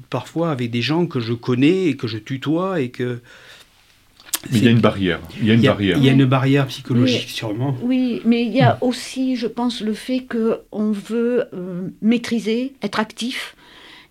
parfois 0.09 0.50
avec 0.50 0.73
des 0.73 0.83
gens 0.83 1.07
que 1.07 1.21
je 1.21 1.35
connais 1.35 1.87
et 1.87 1.97
que 1.97 2.09
je 2.09 2.19
tutoie 2.19 2.81
et 2.81 2.88
que 2.88 3.21
mais 4.49 4.59
il 4.59 4.65
y 4.65 4.69
a 4.69 4.71
une 4.71 4.81
barrière. 4.81 5.21
Il 5.39 5.47
y 5.47 5.51
a 5.51 5.55
une, 5.55 5.63
barrière. 5.63 5.97
Il 5.99 6.05
y 6.05 6.09
a 6.09 6.13
une 6.13 6.25
barrière 6.25 6.67
psychologique, 6.69 7.29
sûrement. 7.29 7.77
Oui, 7.83 8.23
mais 8.25 8.45
il 8.45 8.53
y 8.53 8.63
a 8.63 8.79
aussi, 8.81 9.37
je 9.37 9.47
pense, 9.47 9.81
le 9.83 9.93
fait 9.93 10.21
qu'on 10.27 10.93
veut 10.93 11.45
euh, 11.53 11.89
maîtriser, 12.01 12.73
être 12.83 13.01
actif. 13.01 13.55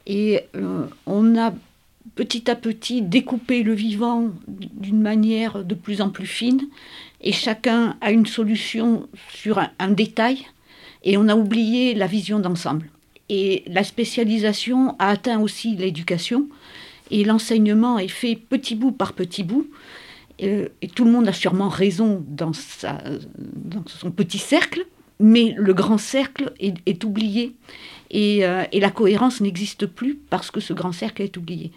Et 0.06 0.42
euh, 0.56 0.86
on 1.08 1.36
a 1.36 1.54
petit 2.16 2.50
à 2.50 2.56
petit 2.56 3.02
découpé 3.02 3.64
le 3.64 3.74
vivant 3.74 4.30
d'une 4.48 5.02
manière 5.02 5.64
de 5.64 5.74
plus 5.74 6.02
en 6.02 6.10
plus 6.10 6.28
fine. 6.28 6.62
Et 7.22 7.32
chacun 7.32 7.98
a 8.00 8.12
une 8.12 8.26
solution 8.26 9.08
sur 9.34 9.58
un, 9.58 9.72
un 9.80 9.90
détail. 9.90 10.46
Et 11.04 11.18
on 11.18 11.28
a 11.28 11.36
oublié 11.36 11.96
la 11.96 12.06
vision 12.06 12.40
d'ensemble. 12.40 12.90
Et 13.30 13.64
la 13.68 13.84
spécialisation 13.84 14.96
a 15.00 15.10
atteint 15.10 15.40
aussi 15.40 15.76
l'éducation. 15.76 16.48
Et 17.10 17.24
l'enseignement 17.24 17.98
est 17.98 18.08
fait 18.08 18.36
petit 18.36 18.76
bout 18.76 18.92
par 18.92 19.14
petit 19.14 19.44
bout. 19.44 19.68
Euh, 20.43 20.69
et 20.81 20.88
tout 20.88 21.05
le 21.05 21.12
monde 21.12 21.27
a 21.27 21.34
sûrement 21.34 21.69
raison 21.69 22.24
dans, 22.27 22.53
sa, 22.53 23.01
dans 23.38 23.84
son 23.88 24.12
petit 24.12 24.38
cercle, 24.38 24.86
mais 25.19 25.53
le 25.58 25.74
grand 25.74 25.98
cercle 25.98 26.53
est, 26.60 27.03
oublié. 27.03 27.55
Et, 28.10 28.46
euh, 28.46 28.63
et, 28.72 28.79
la 28.79 28.89
cohérence 28.89 29.41
n'existe 29.41 29.86
plus 29.86 30.15
parce 30.15 30.50
que 30.50 30.60
ce 30.60 30.74
grand 30.74 30.93
cercle 30.93 31.22
est 31.22 31.36
oublié. 31.36 31.72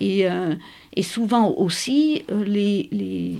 Et, 0.00 0.28
euh, 0.28 0.54
et 0.94 1.02
souvent 1.02 1.50
aussi, 1.52 2.24
les, 2.30 2.88
les, 2.90 3.34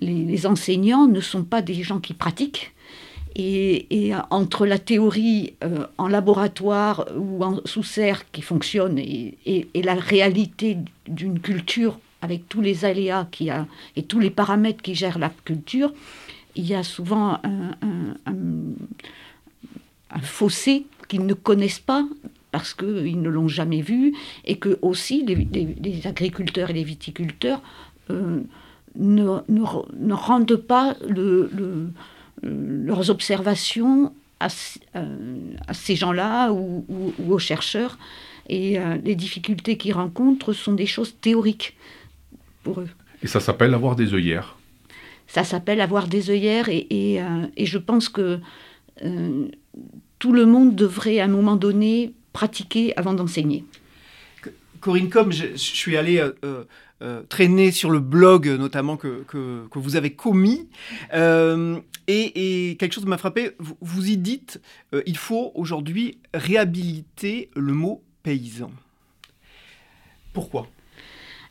les, 0.00 0.46
enseignants 0.46 1.06
ne 1.06 1.20
sont 1.20 1.42
pas 1.42 1.62
des 1.62 1.82
gens 1.82 2.00
qui 2.00 2.14
pratiquent. 2.14 2.72
Et, 3.34 4.12
entre 4.30 4.66
la 4.66 4.78
théorie 4.78 5.54
en 5.96 6.08
laboratoire 6.08 7.06
ou 7.16 7.44
en 7.44 7.60
sous 7.64 7.84
serre 7.84 8.28
qui 8.32 8.42
fonctionne 8.42 8.98
et, 8.98 9.36
et 9.46 9.82
la 9.82 9.94
réalité 9.94 10.76
d'une 11.06 11.38
culture 11.38 12.00
avec 12.22 12.48
tous 12.48 12.60
les 12.60 12.84
aléas 12.84 13.26
qui 13.30 13.50
a, 13.50 13.66
et 13.96 14.02
tous 14.02 14.18
les 14.18 14.30
paramètres 14.30 14.82
qui 14.82 14.94
gèrent 14.94 15.18
la 15.18 15.30
culture, 15.30 15.92
il 16.56 16.66
y 16.66 16.74
a 16.74 16.82
souvent 16.82 17.40
un, 17.44 18.16
fossé 20.22 20.86
qu'ils 21.08 21.26
ne 21.26 21.34
connaissent 21.34 21.78
pas 21.78 22.04
parce 22.50 22.74
qu'ils 22.74 23.20
ne 23.20 23.28
l'ont 23.28 23.48
jamais 23.48 23.82
vu 23.82 24.14
et 24.44 24.56
que 24.56 24.78
aussi 24.82 25.24
les, 25.24 26.06
agriculteurs 26.06 26.70
et 26.70 26.72
les 26.72 26.84
viticulteurs 26.84 27.60
euh, 28.10 28.40
ne, 28.96 30.12
rendent 30.12 30.56
pas 30.56 30.96
le, 31.06 31.50
leurs 32.42 33.10
observations 33.10 34.12
à, 34.40 34.48
à 34.96 35.74
ces 35.74 35.96
gens-là 35.96 36.52
ou, 36.52 36.84
aux 37.28 37.38
chercheurs. 37.38 37.98
Et 38.48 38.78
euh, 38.78 38.96
les 39.04 39.14
difficultés 39.14 39.76
qu'ils 39.76 39.92
rencontrent 39.92 40.52
sont 40.52 40.72
des 40.72 40.86
choses 40.86 41.14
théoriques. 41.20 41.76
Et 43.22 43.26
ça 43.26 43.40
s'appelle 43.40 43.74
avoir 43.74 43.96
des 43.96 44.14
œillères. 44.14 44.58
Ça 45.26 45.44
s'appelle 45.44 45.80
avoir 45.80 46.08
des 46.08 46.30
œillères 46.30 46.68
et, 46.68 46.86
et, 46.90 47.22
euh, 47.22 47.46
je 47.58 47.78
pense 47.78 48.08
que 48.08 48.40
euh, 49.04 49.48
tout 50.18 50.32
le 50.32 50.46
monde 50.46 50.74
devrait 50.74 51.20
à 51.20 51.24
un 51.24 51.28
moment 51.28 51.56
donné 51.56 52.14
pratiquer 52.32 52.96
avant 52.96 53.12
d'enseigner. 53.12 53.64
Corinne, 54.80 55.10
comme 55.10 55.32
je, 55.32 55.56
suis 55.56 55.96
allé 55.96 56.24
euh, 56.44 57.22
traîner 57.28 57.72
sur 57.72 57.90
le 57.90 57.98
blog 57.98 58.46
notamment 58.46 58.96
que, 58.96 59.24
que, 59.26 59.78
vous 59.78 59.96
avez 59.96 60.14
commis, 60.14 60.68
et, 61.12 62.76
quelque 62.78 62.94
chose 62.94 63.04
m'a 63.04 63.18
frappé, 63.18 63.50
vous, 63.58 63.76
vous, 63.80 64.08
y 64.08 64.16
dites, 64.16 64.60
il 65.04 65.16
faut 65.16 65.52
aujourd'hui 65.56 66.18
réhabiliter 66.32 67.50
le 67.54 67.74
mot 67.74 68.02
paysan. 68.22 68.70
Pourquoi? 70.32 70.68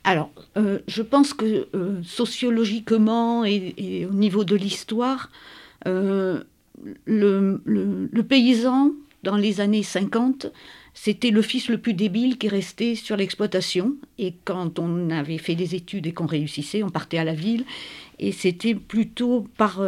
Alors, 0.07 0.31
euh, 0.55 0.79
je 0.87 1.01
pense 1.01 1.33
que 1.33 1.67
euh, 1.75 2.01
sociologiquement 2.01 3.43
et, 3.43 4.07
au 4.09 4.13
niveau 4.13 4.45
de 4.45 4.55
l'histoire, 4.55 5.29
euh, 5.85 6.43
le, 7.03 8.21
paysan, 8.21 8.93
dans 9.23 9.35
les 9.35 9.59
années 9.59 9.83
50, 9.83 10.47
c'était 10.93 11.29
le 11.29 11.41
fils 11.41 11.67
le 11.67 11.77
plus 11.77 11.93
débile 11.93 12.37
qui 12.37 12.47
restait 12.47 12.95
sur 12.95 13.17
l'exploitation. 13.17 13.95
Et 14.17 14.33
quand 14.45 14.79
on 14.79 15.09
avait 15.09 15.39
fait 15.39 15.55
des 15.55 15.75
études 15.75 16.07
et 16.07 16.13
qu'on 16.13 16.25
réussissait, 16.25 16.83
on 16.83 16.89
partait 16.89 17.17
à 17.17 17.25
la 17.25 17.33
ville. 17.33 17.65
Et 18.17 18.31
c'était 18.31 18.75
plutôt 18.75 19.45
par, 19.57 19.81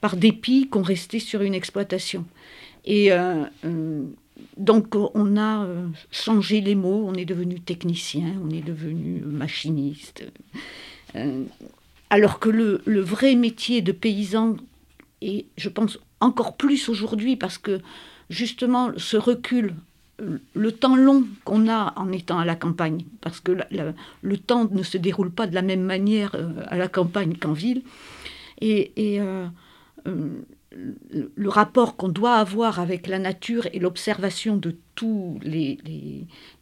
par 0.00 0.16
dépit 0.16 0.68
qu'on 0.68 0.80
restait 0.80 1.18
sur 1.18 1.42
une 1.42 1.52
exploitation. 1.52 2.24
Et 2.86 3.10
donc 4.56 4.94
on 4.94 5.36
a 5.36 5.64
euh, 5.64 5.86
changé 6.10 6.60
les 6.60 6.74
mots, 6.74 7.04
on 7.06 7.14
est 7.14 7.24
devenu 7.24 7.60
technicien, 7.60 8.34
on 8.44 8.50
est 8.50 8.62
devenu 8.62 9.20
machiniste. 9.24 10.24
Euh, 11.16 11.44
alors 12.10 12.38
que 12.38 12.48
le, 12.48 13.00
vrai 13.00 13.34
métier 13.34 13.82
de 13.82 13.92
paysan, 13.92 14.56
et 15.22 15.46
je 15.56 15.68
pense 15.68 15.98
encore 16.20 16.56
plus 16.56 16.88
aujourd'hui, 16.88 17.36
parce 17.36 17.58
que 17.58 17.80
justement 18.30 18.90
ce 18.96 19.16
recul, 19.16 19.74
le 20.54 20.72
temps 20.72 20.94
long 20.94 21.24
qu'on 21.44 21.68
a 21.68 21.92
en 21.96 22.12
étant 22.12 22.38
à 22.38 22.44
la 22.44 22.54
campagne, 22.54 23.04
parce 23.20 23.40
que 23.40 23.58
le 24.22 24.36
temps 24.38 24.68
ne 24.70 24.84
se 24.84 24.98
déroule 24.98 25.32
pas 25.32 25.48
de 25.48 25.54
la 25.54 25.62
même 25.62 25.82
manière 25.82 26.36
euh, 26.36 26.50
à 26.68 26.76
la 26.76 26.86
campagne 26.86 27.34
qu'en 27.36 27.52
ville, 27.52 27.82
et, 28.60 29.20
le 30.74 31.48
rapport 31.48 31.96
qu'on 31.96 32.08
doit 32.08 32.36
avoir 32.36 32.80
avec 32.80 33.06
la 33.06 33.18
nature 33.18 33.66
et 33.72 33.78
l'observation 33.78 34.56
de 34.56 34.76
tous 34.94 35.38
les, 35.42 35.78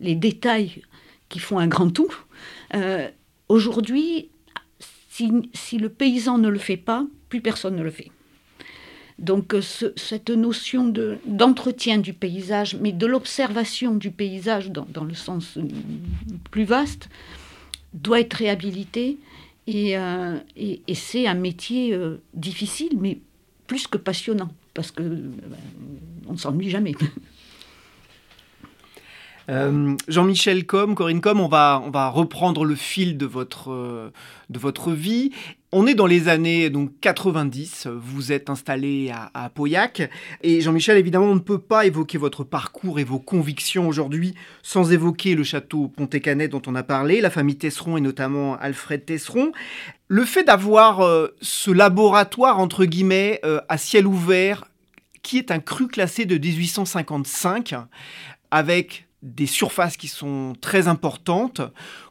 les, 0.00 0.14
détails 0.14 0.82
qui 1.28 1.38
font 1.38 1.58
un 1.58 1.66
grand 1.66 1.90
tout, 1.90 2.14
euh, 2.74 3.08
aujourd'hui, 3.48 4.28
si, 5.08 5.30
si, 5.52 5.78
le 5.78 5.88
paysan 5.88 6.38
ne 6.38 6.48
le 6.48 6.58
fait 6.58 6.76
pas, 6.76 7.06
plus 7.28 7.40
personne 7.40 7.76
ne 7.76 7.82
le 7.82 7.90
fait. 7.90 8.10
Donc 9.18 9.54
euh, 9.54 9.60
cette 9.96 10.30
notion 10.30 10.92
d'entretien 11.26 11.98
du 11.98 12.12
paysage, 12.12 12.76
mais 12.76 12.92
de 12.92 13.06
l'observation 13.06 13.94
du 13.94 14.10
paysage 14.10 14.70
dans, 14.70 14.86
dans, 14.86 15.04
le 15.04 15.14
sens 15.14 15.56
euh, 15.56 15.62
plus 16.50 16.64
vaste, 16.64 17.08
doit 17.94 18.20
être 18.20 18.34
réhabilitée. 18.34 19.18
Et, 19.68 19.92
et, 20.56 20.82
et 20.88 20.94
c'est 20.96 21.28
un 21.28 21.34
métier 21.34 21.96
difficile, 22.34 22.98
mais 22.98 23.20
plus 23.72 23.86
que 23.86 23.96
passionnant, 23.96 24.52
parce 24.74 24.90
que 24.90 25.02
euh, 25.02 25.30
on 26.26 26.34
ne 26.34 26.36
s'ennuie 26.36 26.68
jamais. 26.68 26.92
Euh, 29.48 29.96
Jean-Michel 30.08 30.66
Com, 30.66 30.94
Corinne 30.94 31.20
Com, 31.20 31.40
on 31.40 31.48
va, 31.48 32.08
reprendre 32.08 32.64
le 32.64 32.74
fil 32.74 33.16
de 33.16 33.26
votre, 33.26 33.72
euh, 33.72 34.10
de 34.50 34.58
votre 34.58 34.92
vie. 34.92 35.30
On 35.72 35.86
est 35.86 35.94
dans 35.94 36.06
les 36.06 36.28
années 36.28 36.68
donc 36.68 36.90
90, 37.00 37.88
vous 37.90 38.30
êtes 38.30 38.50
installé 38.50 39.10
à, 39.32 39.48
Pauillac. 39.48 40.10
Et 40.42 40.60
Jean-Michel, 40.60 40.98
évidemment, 40.98 41.26
on 41.26 41.34
ne 41.34 41.40
peut 41.40 41.58
pas 41.58 41.86
évoquer 41.86 42.18
votre 42.18 42.44
parcours 42.44 43.00
et 43.00 43.04
vos 43.04 43.18
convictions 43.18 43.88
aujourd'hui 43.88 44.34
sans 44.62 44.92
évoquer 44.92 45.34
le 45.34 45.44
château 45.44 45.88
Pontécanet 45.88 46.48
dont 46.48 46.60
on 46.66 46.74
a 46.74 46.82
parlé, 46.82 47.22
la 47.22 47.30
famille 47.30 47.56
Tesseron 47.56 47.96
et 47.96 48.02
notamment 48.02 48.56
Alfred 48.58 49.04
Tesseron. 49.06 49.52
Le 50.08 50.26
fait 50.26 50.44
d'avoir 50.44 51.00
euh, 51.00 51.28
ce 51.40 51.70
laboratoire, 51.70 52.58
entre 52.58 52.84
guillemets, 52.84 53.40
à 53.68 53.78
ciel 53.78 54.06
ouvert, 54.06 54.66
qui 55.22 55.38
est 55.38 55.50
un 55.50 55.60
cru 55.60 55.88
classé 55.88 56.26
de 56.26 56.36
1855, 56.36 57.74
avec 58.50 59.06
des 59.22 59.46
surfaces 59.46 59.96
qui 59.96 60.08
sont 60.08 60.54
très 60.60 60.88
importantes, 60.88 61.60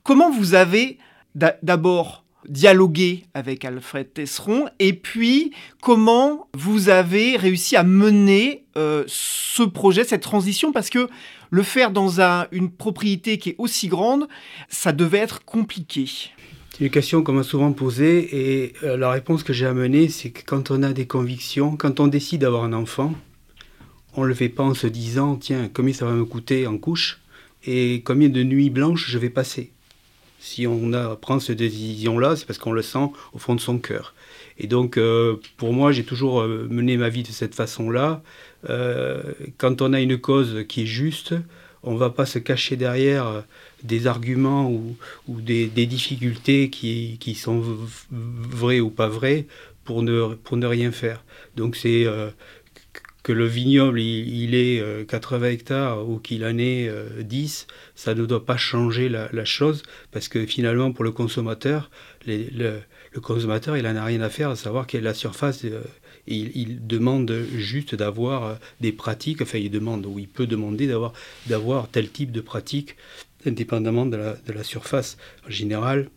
comment 0.03 0.32
vous 0.32 0.53
avez 0.53 0.98
d'abord 1.36 2.24
dialogué 2.48 3.25
avec 3.34 3.65
Alfred 3.65 4.13
Tesseron 4.13 4.68
et 4.80 4.94
puis 4.94 5.51
comment 5.82 6.48
vous 6.53 6.89
avez 6.89 7.38
réussi 7.38 7.75
à 7.75 7.84
mener 7.84 8.63
euh, 8.77 9.03
ce 9.08 9.63
projet, 9.63 10.03
cette 10.03 10.24
transition, 10.24 10.72
parce 10.72 10.89
que 10.89 11.08
le 11.50 11.63
faire 11.63 11.91
dans 11.91 12.20
une 12.51 12.72
propriété 12.72 13.38
qui 13.38 13.50
est 13.50 13.56
aussi 13.58 13.88
grande, 13.88 14.27
ça 14.70 14.91
devait 14.91 15.20
être 15.20 15.44
compliqué. 15.44 16.06
C'est 16.72 16.86
une 16.86 16.89
question 16.89 17.22
qu'on 17.22 17.34
m'a 17.34 17.44
souvent 17.44 17.74
posée 17.74 18.63
et 18.63 18.74
euh, 18.84 18.98
la 18.98 19.12
réponse 19.12 19.44
que 19.44 19.53
j'ai 19.53 19.65
amenée, 19.65 20.08
c'est 20.08 20.32
que 20.32 20.41
quand 20.46 20.72
on 20.72 20.82
a 20.84 20.94
des 20.94 21.06
convictions, 21.06 21.75
quand 21.75 22.00
on 22.00 22.08
décide 22.08 22.41
d'avoir 22.41 22.63
un 22.63 22.74
enfant, 22.74 23.13
on 24.15 24.24
ne 24.24 24.27
le 24.27 24.34
fait 24.34 24.50
pas 24.50 24.63
en 24.63 24.74
se 24.74 24.88
disant 24.88 25.36
tiens, 25.36 25.70
combien 25.74 25.94
ça 25.94 26.06
va 26.06 26.12
me 26.12 26.25
coûter 26.25 26.68
en 26.68 26.77
couche 26.77 27.20
et 27.65 28.01
combien 28.03 28.30
de 28.30 28.44
nuits 28.44 28.70
blanches 28.70 29.10
je 29.10 29.18
vais 29.18 29.30
passer. 29.30 29.72
Si 30.39 30.65
on 30.65 30.94
a, 30.94 31.15
prend 31.15 31.39
cette 31.39 31.60
décision-là, 31.60 32.36
c'est 32.36 32.46
parce 32.46 32.58
qu'on 32.58 32.72
le 32.72 32.82
sent 32.82 33.12
au 33.34 33.38
fond 33.38 33.53
de 33.53 33.62
son 33.62 33.77
cœur. 33.77 34.15
Et 34.58 34.68
donc, 34.68 34.98
euh, 34.98 35.36
pour 35.58 35.72
moi, 35.72 35.91
j'ai 35.91 36.03
toujours 36.03 36.41
euh, 36.41 36.68
mené 36.70 36.98
ma 36.98 37.10
vie 37.10 37.24
de 37.24 37.27
cette 37.27 37.56
façon-là. 37.56 38.24
quand 39.58 39.82
on 39.82 39.94
a 39.94 40.01
une 40.01 40.18
cause 40.18 40.65
qui 40.68 40.84
est 40.84 40.86
juste, 40.88 41.36
on 41.84 41.94
ne 41.94 41.98
va 41.98 42.10
pas 42.10 42.25
se 42.25 42.39
cacher 42.39 42.75
derrière 42.75 43.44
des 43.84 44.08
arguments 44.08 44.72
ou, 44.72 45.41
des, 45.41 45.68
difficultés 45.68 46.70
qui, 46.70 47.36
sont 47.36 47.63
vraies 48.10 48.80
ou 48.80 48.89
pas 48.89 49.08
vraies 49.08 49.48
pour 49.84 50.03
ne, 50.03 50.36
pour 50.36 50.58
ne 50.58 50.68
rien 50.68 50.91
faire. 50.91 51.24
Donc 51.56 51.75
c'est 51.75 52.06
euh, 52.06 52.30
que 53.24 53.32
le 53.32 53.46
vignoble 53.46 54.00
il, 54.00 54.56
est 54.56 54.84
80 55.08 55.46
euh, 55.46 55.51
hectares 55.51 56.10
ou 56.10 56.20
qu'il 56.20 56.44
en 56.44 56.58
ait 56.58 56.92
10, 57.20 57.68
euh, 57.70 57.74
ça 57.96 58.16
ne 58.16 58.25
doit 58.25 58.46
pas 58.46 58.58
changer 58.58 59.10
la, 59.10 59.46
chose 59.46 59.84
parce 60.12 60.28
que 60.28 60.46
finalement 60.46 60.92
pour 60.92 61.04
le 61.04 61.12
consommateur, 61.12 61.92
le, 62.25 62.80
consommateur 63.22 63.78
il 63.78 63.84
n'en 63.84 63.96
a 63.96 64.04
rien 64.04 64.22
à 64.22 64.30
faire 64.30 64.50
à 64.50 64.56
savoir 64.56 64.88
quelle 64.88 65.01
est 65.01 65.06
la 65.06 65.13
surface. 65.13 65.63
Il, 66.28 66.51
il, 66.56 66.86
demande 66.86 67.32
juste 67.56 67.96
d'avoir 67.96 68.60
des 68.80 68.92
pratiques, 68.92 69.42
enfin 69.42 69.58
il 69.58 69.72
demande 69.72 70.06
ou 70.06 70.20
il 70.20 70.28
peut 70.28 70.48
demander 70.48 70.88
d'avoir, 70.88 71.13
d'avoir 71.48 71.90
tel 71.90 72.10
type 72.10 72.32
de 72.32 72.41
pratique 72.41 72.95
indépendamment 73.45 74.06
de 74.06 74.17
la, 74.17 74.63
surface. 74.63 75.17
En 75.48 75.52
général, 75.52 76.10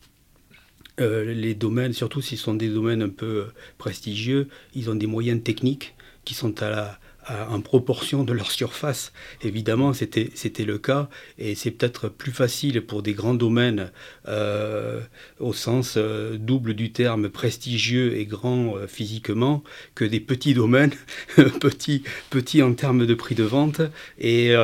euh, 1.00 1.33
les 1.33 1.55
domaines, 1.55 1.92
surtout 1.92 2.20
s'ils 2.20 2.38
sont 2.38 2.55
des 2.55 2.68
domaines 2.68 3.02
un 3.02 3.09
peu 3.09 3.26
euh, 3.26 3.52
prestigieux, 3.78 4.48
ils 4.74 4.90
ont 4.90 4.94
des 4.94 5.07
moyens 5.07 5.42
techniques 5.42 5.94
qui 6.24 6.35
sont 6.35 6.62
à 6.62 6.70
la, 6.70 6.98
en 7.28 7.60
proportion 7.60 8.24
de 8.24 8.32
leur 8.32 8.50
surface. 8.50 9.12
Évidemment, 9.42 9.92
c'était 9.92 10.64
le 10.64 10.78
cas, 10.78 11.08
et 11.38 11.54
c'est 11.54 11.70
peut-être 11.70 12.08
plus 12.08 12.32
facile 12.32 12.82
pour 12.82 13.02
des 13.02 13.14
grands 13.14 13.34
domaines, 13.34 13.90
euh, 14.28 15.00
au 15.40 15.52
sens 15.52 15.94
euh, 15.96 16.37
double 16.38 16.74
du 16.74 16.92
terme, 16.92 17.28
prestigieux 17.28 18.16
et 18.16 18.26
grand 18.26 18.76
euh, 18.76 18.87
physiquement, 18.87 19.62
que 19.94 20.04
des 20.04 20.20
petits 20.20 20.54
domaines, 20.54 20.92
petits, 21.60 22.02
petits 22.30 22.62
en 22.62 22.74
termes 22.74 23.06
de 23.06 23.14
prix 23.14 23.34
de 23.34 23.44
vente 23.44 23.80
et, 24.18 24.54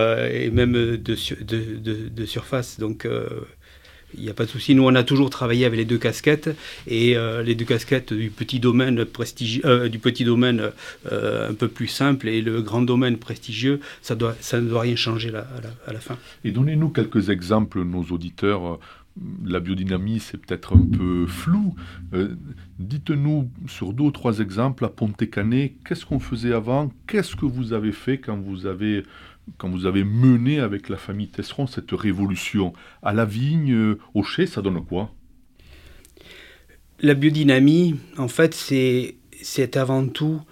même 0.50 0.72
de, 0.72 0.96
de, 0.96 1.16
de, 1.42 2.08
de, 2.08 2.26
surface. 2.26 2.78
Donc, 2.78 3.06
il 4.14 4.24
n'y 4.24 4.30
a 4.30 4.34
pas 4.34 4.44
de 4.44 4.50
souci. 4.50 4.74
Nous, 4.74 4.84
on 4.84 4.94
a 4.94 5.02
toujours 5.02 5.30
travaillé 5.30 5.64
avec 5.64 5.78
les 5.78 5.84
deux 5.84 5.98
casquettes 5.98 6.50
et 6.86 7.16
euh, 7.16 7.42
les 7.42 7.54
deux 7.54 7.64
casquettes 7.64 8.12
du 8.12 8.30
petit 8.30 8.60
domaine 8.60 9.04
prestigieux, 9.04 9.62
euh, 9.64 9.88
du 9.88 9.98
petit 9.98 10.24
domaine 10.24 10.70
euh, 11.10 11.50
un 11.50 11.54
peu 11.54 11.68
plus 11.68 11.88
simple 11.88 12.28
et 12.28 12.42
le 12.42 12.62
grand 12.62 12.82
domaine 12.82 13.16
prestigieux, 13.16 13.80
ça, 14.02 14.14
ne 14.14 14.68
doit 14.68 14.80
rien 14.80 14.96
changer 14.96 15.30
à, 15.34 15.92
la, 15.92 16.00
fin. 16.00 16.16
Et 16.44 16.50
donnez-nous 16.50 16.90
quelques 16.90 17.30
exemples, 17.30 17.82
nos 17.82 18.04
auditeurs. 18.04 18.78
La 19.44 19.60
biodynamie, 19.60 20.20
c'est 20.20 20.38
peut-être 20.38 20.76
un 20.76 20.86
peu 20.86 21.26
flou. 21.26 21.74
Dites-nous 22.78 23.50
sur 23.66 23.92
deux 23.92 24.04
ou 24.04 24.10
trois 24.10 24.38
exemples 24.38 24.84
à 24.84 24.88
Pontécanet, 24.88 25.74
qu'est-ce 25.84 26.06
qu'on 26.06 26.20
faisait 26.20 26.52
avant? 26.52 26.92
Qu'est-ce 27.06 27.36
que 27.36 27.44
vous 27.44 27.72
avez 27.72 27.92
fait 27.92 28.18
quand 28.18 28.38
vous 28.38 28.66
avez 28.66 29.02
quand 29.58 29.68
vous 29.68 29.86
avez 29.86 30.04
mené 30.04 30.60
avec 30.60 30.88
la 30.88 30.96
famille 30.96 31.28
Tesseron 31.28 31.66
cette 31.66 31.90
révolution? 31.90 32.72
À 33.02 33.12
la 33.12 33.24
vigne, 33.24 33.72
euh, 33.72 33.98
au 34.14 34.22
chai, 34.22 34.46
ça 34.46 34.62
donne 34.62 34.84
quoi? 34.84 35.12
La 37.00 37.14
biodynamie, 37.14 37.96
en 38.18 38.28
fait, 38.28 38.54
c'est 38.54 39.76
avant 39.76 40.06
tout 40.06 40.42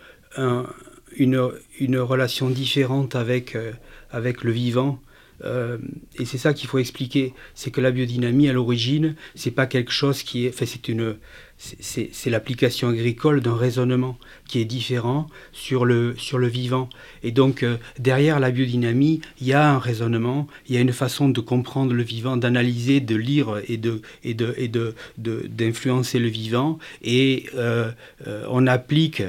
une, 1.16 1.50
une, 1.78 1.98
relation 1.98 2.48
différente 2.48 3.16
avec, 3.16 3.54
euh, 3.54 3.72
avec 4.10 4.44
le 4.44 4.52
vivant. 4.52 5.00
Euh, 5.44 5.78
et 6.18 6.24
c'est 6.24 6.38
ça 6.38 6.52
qu'il 6.52 6.68
faut 6.68 6.78
expliquer, 6.78 7.34
c'est 7.54 7.70
que 7.70 7.80
la 7.80 7.90
biodynamie 7.90 8.48
à 8.48 8.52
l'origine, 8.52 9.14
c'est 9.34 9.50
pas 9.50 9.66
quelque 9.66 9.92
chose 9.92 10.22
qui 10.22 10.46
est, 10.46 10.48
enfin 10.48 10.66
c'est 10.66 10.88
une, 10.88 11.16
c'est 11.58 12.30
l'application 12.30 12.88
agricole 12.88 13.40
d'un 13.40 13.56
raisonnement 13.56 14.16
qui 14.46 14.60
est 14.60 14.64
différent 14.64 15.26
sur 15.52 15.84
le, 15.84 16.14
sur 16.16 16.38
le 16.38 16.46
vivant. 16.46 16.88
Et 17.22 17.32
donc, 17.32 17.62
euh, 17.62 17.76
derrière 17.98 18.40
la 18.40 18.50
biodynamie, 18.50 19.20
il 19.40 19.46
y 19.46 19.52
a 19.52 19.70
un 19.70 19.78
raisonnement, 19.78 20.46
il 20.68 20.74
y 20.74 20.78
a 20.78 20.80
une 20.80 20.92
façon 20.92 21.28
de 21.28 21.40
comprendre 21.40 21.94
le 21.94 22.02
vivant, 22.02 22.36
d'analyser, 22.36 23.00
de 23.00 23.16
lire 23.16 23.60
et 23.68 23.76
de 23.76 24.02
et 24.24 24.34
de 24.34 24.54
et 24.56 24.68
de 24.68 24.94
d'influencer 25.16 26.18
le 26.18 26.28
vivant. 26.28 26.78
Et 27.02 27.46
euh, 27.54 27.90
on 28.48 28.66
applique 28.66 29.22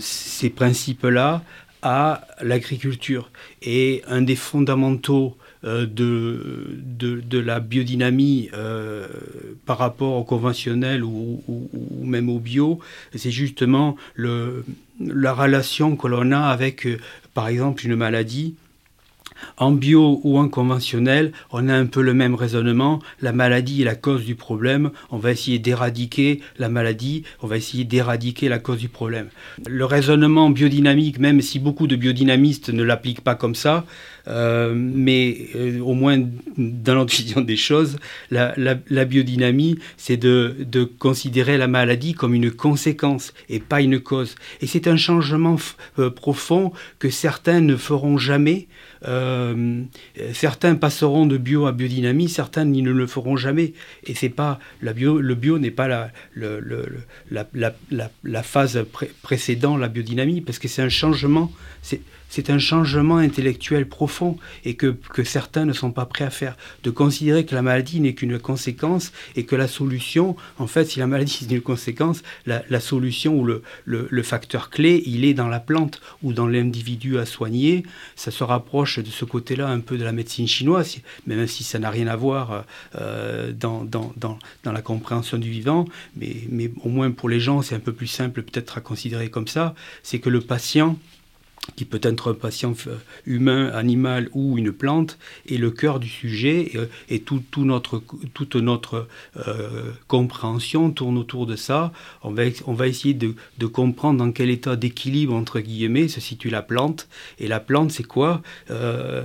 ces 0.00 0.48
principes-là 0.48 1.42
à 1.82 2.26
l'agriculture. 2.40 3.30
Et 3.60 4.02
un 4.06 4.22
des 4.22 4.36
fondamentaux 4.36 5.36
euh, 5.64 5.86
de, 5.86 6.76
de, 6.76 7.38
la 7.38 7.60
biodynamie 7.60 8.50
euh, 8.52 9.06
par 9.64 9.78
rapport 9.78 10.14
au 10.14 10.24
conventionnel 10.24 11.04
ou, 11.04 11.40
même 12.02 12.28
au 12.28 12.40
bio, 12.40 12.80
c'est 13.14 13.30
justement 13.30 13.96
le, 14.14 14.64
la 15.00 15.32
relation 15.32 15.94
que 15.94 16.08
l'on 16.08 16.32
a 16.32 16.40
avec, 16.40 16.86
euh, 16.86 16.98
par 17.34 17.46
exemple, 17.46 17.86
une 17.86 17.94
maladie 17.94 18.56
en 19.56 19.72
bio 19.72 20.20
ou 20.24 20.38
en 20.38 20.48
conventionnel, 20.48 21.32
on 21.50 21.68
a 21.68 21.74
un 21.74 21.86
peu 21.86 22.02
le 22.02 22.14
même 22.14 22.34
raisonnement. 22.34 23.00
La 23.20 23.32
maladie 23.32 23.82
est 23.82 23.84
la 23.84 23.94
cause 23.94 24.24
du 24.24 24.34
problème. 24.34 24.90
On 25.10 25.18
va 25.18 25.32
essayer 25.32 25.58
d'éradiquer 25.58 26.40
la 26.58 26.68
maladie. 26.68 27.24
On 27.42 27.46
va 27.46 27.56
essayer 27.56 27.84
d'éradiquer 27.84 28.48
la 28.48 28.58
cause 28.58 28.78
du 28.78 28.88
problème. 28.88 29.28
Le 29.66 29.84
raisonnement 29.84 30.50
biodynamique, 30.50 31.18
même 31.18 31.40
si 31.40 31.58
beaucoup 31.58 31.86
de 31.86 31.96
biodynamistes 31.96 32.70
ne 32.70 32.82
l'appliquent 32.82 33.22
pas 33.22 33.34
comme 33.34 33.54
ça, 33.54 33.84
euh, 34.28 34.72
mais 34.74 35.48
euh, 35.56 35.80
au 35.80 35.94
moins 35.94 36.18
dans 36.56 36.94
notre 36.94 37.40
des 37.40 37.56
choses, 37.56 37.98
la, 38.30 39.04
biodynamie, 39.04 39.78
c'est 39.96 40.16
de, 40.16 40.56
considérer 40.98 41.58
la 41.58 41.68
maladie 41.68 42.14
comme 42.14 42.34
une 42.34 42.50
conséquence 42.50 43.32
et 43.48 43.60
pas 43.60 43.80
une 43.80 44.00
cause. 44.00 44.36
Et 44.60 44.66
c'est 44.66 44.86
un 44.86 44.96
changement 44.96 45.56
euh, 45.98 46.10
profond 46.10 46.72
que 46.98 47.10
certains 47.10 47.60
ne 47.60 47.76
feront 47.76 48.18
jamais. 48.18 48.68
Euh, 49.06 49.82
certains 50.32 50.74
passeront 50.74 51.26
de 51.26 51.36
bio 51.36 51.66
à 51.66 51.72
biodynamie, 51.72 52.28
certains 52.28 52.64
ne 52.64 52.90
le 52.90 53.06
feront 53.06 53.36
jamais. 53.36 53.72
Et 54.04 54.14
c'est 54.14 54.28
pas 54.28 54.58
la 54.80 54.92
bio, 54.92 55.20
le 55.20 55.34
bio 55.34 55.58
n'est 55.58 55.70
pas 55.70 55.88
la, 55.88 56.10
la, 58.24 58.42
phase 58.42 58.84
précédente 59.22 59.80
la 59.80 59.88
biodynamie, 59.88 60.40
parce 60.40 60.58
que 60.58 60.68
c'est 60.68 60.82
un 60.82 60.88
changement. 60.88 61.50
C'est 62.32 62.48
un 62.48 62.58
changement 62.58 63.18
intellectuel 63.18 63.86
profond 63.86 64.38
et 64.64 64.74
que, 64.74 64.86
que, 64.86 65.22
certains 65.22 65.66
ne 65.66 65.74
sont 65.74 65.90
pas 65.90 66.06
prêts 66.06 66.24
à 66.24 66.30
faire. 66.30 66.56
De 66.82 66.88
considérer 66.88 67.44
que 67.44 67.54
la 67.54 67.60
maladie 67.60 68.00
n'est 68.00 68.14
qu'une 68.14 68.38
conséquence 68.38 69.12
et 69.36 69.44
que 69.44 69.54
la 69.54 69.68
solution, 69.68 70.34
en 70.58 70.66
fait, 70.66 70.86
si 70.86 70.98
la 70.98 71.06
maladie 71.06 71.40
est 71.42 71.52
une 71.54 71.60
conséquence, 71.60 72.22
la, 72.46 72.80
solution 72.80 73.38
ou 73.38 73.44
le, 73.44 73.62
le, 73.84 74.08
le, 74.08 74.22
facteur 74.22 74.70
clé, 74.70 75.02
il 75.04 75.26
est 75.26 75.34
dans 75.34 75.48
la 75.48 75.60
plante 75.60 76.00
ou 76.22 76.32
dans 76.32 76.46
l'individu 76.46 77.18
à 77.18 77.26
soigner. 77.26 77.82
Ça 78.16 78.30
se 78.30 78.42
rapproche 78.42 78.98
de 78.98 79.10
ce 79.10 79.26
côté-là 79.26 79.68
un 79.68 79.80
peu 79.80 79.98
de 79.98 80.04
la 80.04 80.12
médecine 80.12 80.48
chinoise, 80.48 80.96
même 81.26 81.46
si 81.46 81.64
ça 81.64 81.78
n'a 81.78 81.90
rien 81.90 82.06
à 82.06 82.16
voir 82.16 82.64
euh, 82.98 83.52
dans, 83.52 83.84
dans, 83.84 84.10
dans, 84.16 84.38
dans, 84.64 84.72
la 84.72 84.80
compréhension 84.80 85.36
du 85.36 85.50
vivant. 85.50 85.84
Mais, 86.16 86.36
mais 86.48 86.70
au 86.82 86.88
moins 86.88 87.10
pour 87.10 87.28
les 87.28 87.40
gens, 87.40 87.60
c'est 87.60 87.74
un 87.74 87.80
peu 87.80 87.92
plus 87.92 88.06
simple 88.06 88.40
peut-être 88.40 88.78
à 88.78 88.80
considérer 88.80 89.28
comme 89.28 89.48
ça. 89.48 89.74
C'est 90.02 90.18
que 90.18 90.30
le 90.30 90.40
patient 90.40 90.96
qui 91.76 91.84
peut 91.84 92.00
être 92.02 92.32
un 92.32 92.34
patient 92.34 92.74
humain, 93.24 93.68
animal 93.68 94.28
ou 94.32 94.58
une 94.58 94.72
plante, 94.72 95.18
est 95.48 95.56
le 95.56 95.70
cœur 95.70 96.00
du 96.00 96.08
sujet 96.08 96.72
et, 97.08 97.20
tout, 97.20 97.42
notre, 97.58 98.02
toute 98.34 98.56
notre 98.56 99.06
euh, 99.36 99.92
compréhension 100.08 100.90
tourne 100.90 101.16
autour 101.18 101.46
de 101.46 101.54
ça. 101.54 101.92
On 102.22 102.32
va, 102.32 102.42
on 102.66 102.74
va 102.74 102.88
essayer 102.88 103.14
de, 103.14 103.34
comprendre 103.66 104.18
dans 104.18 104.32
quel 104.32 104.50
état 104.50 104.74
d'équilibre, 104.74 105.34
entre 105.34 105.60
guillemets, 105.60 106.08
se 106.08 106.20
situe 106.20 106.50
la 106.50 106.62
plante. 106.62 107.08
Et 107.38 107.46
la 107.46 107.60
plante, 107.60 107.92
c'est 107.92 108.02
quoi? 108.02 108.42
Euh, 108.70 109.22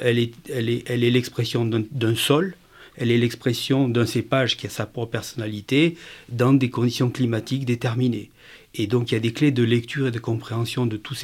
Elle 0.00 0.18
est 0.18 0.32
elle 0.50 0.68
est, 0.68 0.84
elle 0.86 1.04
est 1.04 1.10
l'expression 1.10 1.64
d'un 1.64 2.14
sol, 2.14 2.54
elle 2.96 3.10
est 3.10 3.18
l'expression 3.18 3.88
d'un 3.88 4.06
cépage 4.06 4.56
qui 4.56 4.66
a 4.66 4.70
sa 4.70 4.86
propre 4.86 5.12
personnalité 5.12 5.96
dans 6.28 6.52
des 6.52 6.70
conditions 6.70 7.10
climatiques 7.10 7.64
déterminées. 7.64 8.30
Et 8.78 8.86
donc 8.86 9.10
il 9.10 9.14
y 9.14 9.16
a 9.16 9.20
des 9.20 9.32
clés 9.32 9.50
de 9.50 9.62
lecture 9.62 10.08
et 10.08 10.10
de 10.10 10.18
compréhension 10.18 10.86
de 10.86 10.96
tout, 10.96 11.14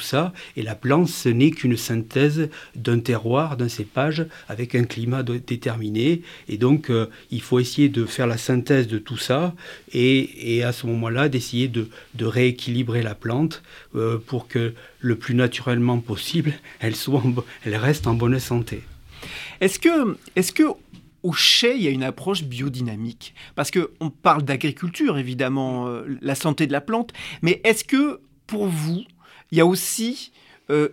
ça. 0.00 0.32
Et 0.56 0.62
la 0.62 0.74
plante, 0.74 1.08
ce 1.08 1.28
n'est 1.28 1.50
qu'une 1.50 1.76
synthèse 1.76 2.48
d'un 2.74 3.00
terroir, 3.00 3.56
d'un 3.56 3.68
cépage, 3.68 4.26
avec 4.48 4.74
un 4.74 4.84
climat 4.84 5.22
déterminé. 5.22 6.22
Et 6.48 6.58
donc 6.58 6.90
euh, 6.90 7.06
il 7.30 7.40
faut 7.40 7.58
essayer 7.58 7.88
de 7.88 8.04
faire 8.04 8.26
la 8.26 8.38
synthèse 8.38 8.86
de 8.86 8.98
tout 8.98 9.16
ça 9.16 9.54
et, 9.92 10.62
à 10.62 10.72
ce 10.72 10.86
moment-là 10.86 11.28
d'essayer 11.28 11.68
de, 11.68 11.88
rééquilibrer 12.20 13.02
la 13.02 13.14
plante 13.14 13.62
euh, 13.94 14.18
pour 14.18 14.48
que 14.48 14.74
le 15.00 15.16
plus 15.16 15.34
naturellement 15.34 15.98
possible, 15.98 16.52
elle, 16.80 16.94
reste 17.76 18.06
en 18.06 18.14
bonne 18.14 18.38
santé. 18.38 18.82
Est-ce 19.60 19.78
que, 19.78 20.16
est-ce 20.34 20.52
que 20.52 20.64
au 21.26 21.32
chai, 21.32 21.74
il 21.76 21.82
y 21.82 21.88
a 21.88 21.90
une 21.90 22.04
approche 22.04 22.44
biodynamique. 22.44 23.34
Parce 23.56 23.72
qu'on 23.72 24.10
parle 24.10 24.44
d'agriculture, 24.44 25.18
évidemment, 25.18 25.88
euh, 25.88 26.04
la 26.22 26.36
santé 26.36 26.68
de 26.68 26.72
la 26.72 26.80
plante, 26.80 27.12
mais 27.42 27.60
est-ce 27.64 27.82
que 27.82 28.20
pour 28.46 28.68
vous, 28.68 29.02
il 29.50 29.58
y 29.58 29.60
a 29.60 29.66
aussi 29.66 30.30
euh, 30.70 30.90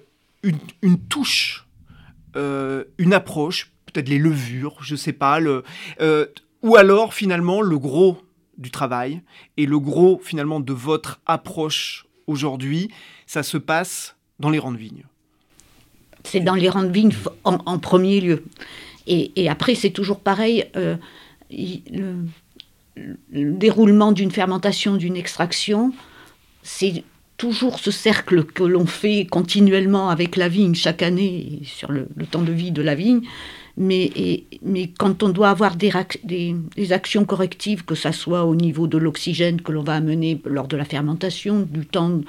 une, 0.81 0.99
touche, 1.07 1.67
euh, 2.35 2.83
une 2.97 3.13
approche, 3.13 3.71
peut-être 3.85 4.09
les 4.09 4.17
levures, 4.17 4.77
je 4.81 4.93
ne 4.93 4.97
sais 4.97 5.13
pas, 5.13 5.39
le, 5.39 5.63
ou 6.63 6.75
alors 6.77 7.13
finalement 7.13 7.61
le 7.61 7.77
gros 7.77 8.17
du 8.57 8.71
travail 8.71 9.21
et 9.57 9.67
le 9.67 9.79
gros 9.79 10.19
finalement 10.23 10.59
de 10.59 10.73
votre 10.73 11.21
approche 11.27 12.07
aujourd'hui, 12.25 12.89
ça 13.27 13.43
se 13.43 13.57
passe 13.57 14.15
dans 14.39 14.49
les 14.49 14.57
rangs 14.57 14.71
de 14.71 14.77
vignes? 14.77 15.05
C'est 16.23 16.39
dans 16.39 16.55
les 16.55 16.69
rangs 16.69 16.83
de 16.83 16.91
vignes 16.91 17.13
en 17.43 17.77
premier 17.77 18.19
lieu. 18.19 18.43
Et, 19.07 19.49
après, 19.49 19.75
c'est 19.75 19.89
toujours 19.89 20.19
pareil. 20.19 20.65
Euh, 20.75 20.95
le, 21.51 22.25
déroulement 23.31 24.11
d'une 24.11 24.31
fermentation, 24.31 24.95
d'une 24.95 25.17
extraction, 25.17 25.93
c'est 26.61 27.03
toujours 27.37 27.79
ce 27.79 27.91
cercle 27.91 28.43
que 28.43 28.63
l'on 28.63 28.85
fait 28.85 29.25
continuellement 29.25 30.09
avec 30.09 30.35
la 30.35 30.47
vigne 30.47 30.75
chaque 30.75 31.01
année 31.01 31.59
sur 31.63 31.91
le, 31.91 32.07
temps 32.29 32.41
de 32.41 32.51
vie 32.51 32.71
de 32.71 32.81
la 32.81 32.95
vigne. 32.95 33.21
Mais, 33.75 34.43
quand 34.99 35.23
on 35.23 35.29
doit 35.29 35.49
avoir 35.49 35.75
des, 35.75 35.91
actions 36.91 37.25
correctives, 37.25 37.83
que 37.83 37.95
ce 37.95 38.11
soit 38.11 38.45
au 38.45 38.55
niveau 38.55 38.85
de 38.85 38.99
l'oxygène 38.99 39.61
que 39.61 39.71
l'on 39.71 39.81
va 39.81 39.95
amener 39.95 40.39
lors 40.45 40.67
de 40.67 40.77
la 40.77 40.85
fermentation, 40.85 41.61
du 41.61 41.85
temps 41.85 42.21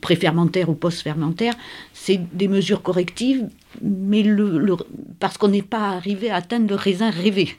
pré-fermentaire 0.00 0.68
ou 0.68 0.74
post-fermentaire, 0.74 1.54
c'est 1.94 2.20
des 2.36 2.48
mesures 2.48 2.82
correctives, 2.82 3.46
mais 3.82 4.24
le, 4.24 4.76
parce 5.20 5.38
qu'on 5.38 5.48
n'est 5.48 5.62
pas 5.62 5.90
arrivé 5.90 6.30
à 6.30 6.36
atteindre 6.36 6.68
le 6.68 6.74
raisin 6.74 7.10
rêvé. 7.10 7.56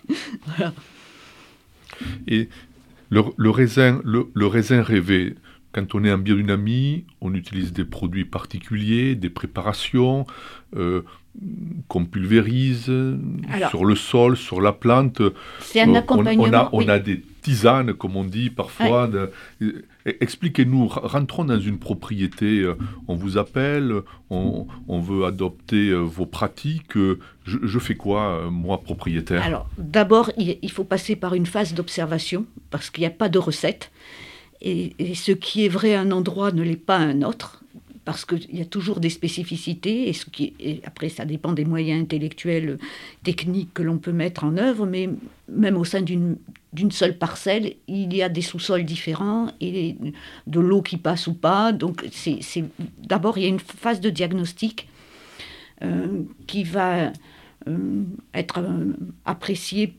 Et 2.27 2.49
le, 3.09 3.49
raisin, 3.49 4.01
le, 4.03 4.47
raisin 4.47 4.81
rêvé, 4.81 5.35
quand 5.71 5.93
on 5.93 6.03
est 6.03 6.11
en 6.11 6.17
biodynamie, 6.17 7.05
on 7.21 7.33
utilise 7.33 7.71
des 7.71 7.85
produits 7.85 8.25
particuliers, 8.25 9.15
des 9.15 9.29
préparations 9.29 10.25
euh, 10.75 11.03
qu'on 11.87 12.05
pulvérise 12.05 12.91
sur 13.69 13.85
le 13.85 13.95
sol, 13.95 14.35
sur 14.35 14.59
la 14.59 14.73
plante. 14.73 15.21
C'est 15.59 15.81
un 15.81 15.93
accompagnement. 15.93 16.45
On, 16.45 16.53
a, 16.53 16.69
on 16.73 16.87
a, 16.89 16.97
des 16.97 17.21
tisanes, 17.41 17.93
comme 17.93 18.15
on 18.15 18.23
dit 18.23 18.49
parfois. 18.49 19.09
Expliquez-nous, 20.05 20.87
rentrons 20.87 21.45
dans 21.45 21.59
une 21.59 21.77
propriété, 21.77 22.59
euh, 22.59 22.75
on 23.07 23.15
vous 23.15 23.37
appelle, 23.37 24.01
on, 24.29 24.67
veut 24.87 25.25
adopter 25.25 25.89
euh, 25.89 25.99
vos 25.99 26.25
pratiques. 26.25 26.97
Je, 27.45 27.79
fais 27.79 27.95
quoi, 27.95 28.49
moi, 28.51 28.81
propriétaire? 28.81 29.43
Alors, 29.43 29.67
d'abord, 29.77 30.31
il 30.37 30.71
faut 30.71 30.83
passer 30.83 31.15
par 31.15 31.33
une 31.33 31.45
phase 31.45 31.73
d'observation, 31.73 32.45
parce 32.69 32.89
qu'il 32.89 33.01
n'y 33.01 33.07
a 33.07 33.11
pas 33.11 33.29
de 33.29 33.39
recette. 33.39 33.91
Et, 34.61 34.93
ce 35.15 35.31
qui 35.31 35.65
est 35.65 35.69
vrai 35.69 35.95
à 35.95 36.01
un 36.01 36.11
endroit 36.11 36.51
ne 36.51 36.61
l'est 36.61 36.75
pas 36.75 36.97
à 36.97 37.01
un 37.01 37.23
autre, 37.23 37.63
parce 38.05 38.25
qu'il 38.25 38.55
y 38.55 38.61
a 38.61 38.65
toujours 38.65 38.99
des 38.99 39.09
spécificités, 39.09 40.09
et, 40.09 40.13
qui, 40.31 40.53
après 40.85 41.09
ça 41.09 41.25
dépend 41.25 41.51
des 41.53 41.65
moyens 41.65 42.01
intellectuels, 42.01 42.77
techniques 43.23 43.73
que 43.73 43.81
l'on 43.81 43.97
peut 43.97 44.11
mettre 44.11 44.43
en 44.43 44.57
œuvre, 44.57 44.85
mais 44.85 45.09
même 45.49 45.77
au 45.77 45.83
sein 45.83 46.01
d'une 46.01 46.37
seule 46.91 47.17
parcelle, 47.17 47.73
il 47.87 48.15
y 48.15 48.23
a 48.23 48.29
des 48.29 48.41
sous-sols 48.41 48.85
différents, 48.85 49.51
et 49.59 49.97
de 50.47 50.59
l'eau 50.59 50.81
qui 50.81 50.97
passe 50.97 51.27
ou 51.27 51.33
pas. 51.33 51.71
Donc 51.71 52.05
c'est 52.11 52.39
d'abord, 52.99 53.37
il 53.37 53.43
y 53.43 53.45
a 53.45 53.49
une 53.49 53.59
phase 53.59 53.99
de 54.01 54.09
diagnostic 54.09 54.87
euh, 55.83 56.23
qui 56.47 56.63
va 56.63 57.11
euh, 57.67 58.03
être 58.33 58.59
euh, 58.59 58.93
appréciée 59.25 59.95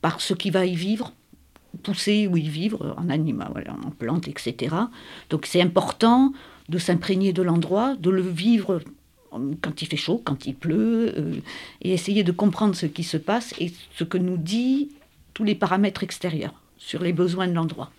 par 0.00 0.20
ce 0.20 0.34
qui 0.34 0.50
va 0.50 0.66
y 0.66 0.74
vivre, 0.74 1.12
pousser 1.82 2.26
ou 2.26 2.36
y 2.36 2.48
vivre 2.48 2.94
en 2.98 3.08
animal, 3.08 3.64
en 3.84 3.90
plantes, 3.90 4.28
etc. 4.28 4.76
Donc 5.30 5.46
c'est 5.46 5.62
important 5.62 6.32
de 6.68 6.78
s'imprégner 6.78 7.32
de 7.32 7.42
l'endroit, 7.42 7.96
de 7.96 8.10
le 8.10 8.22
vivre 8.22 8.80
quand 9.62 9.80
il 9.80 9.88
fait 9.88 9.96
chaud, 9.96 10.20
quand 10.22 10.44
il 10.44 10.54
pleut, 10.54 11.14
et 11.80 11.94
essayer 11.94 12.22
de 12.22 12.32
comprendre 12.32 12.74
ce 12.74 12.84
qui 12.84 13.02
se 13.02 13.16
passe 13.16 13.54
et 13.58 13.72
ce 13.94 14.04
que 14.04 14.18
nous 14.18 14.36
dit 14.36 14.90
tous 15.34 15.44
les 15.44 15.54
paramètres 15.54 16.02
extérieurs 16.02 16.54
sur 16.78 17.02
les 17.02 17.12
besoins 17.12 17.46
de 17.46 17.52
l'endroit. 17.52 17.90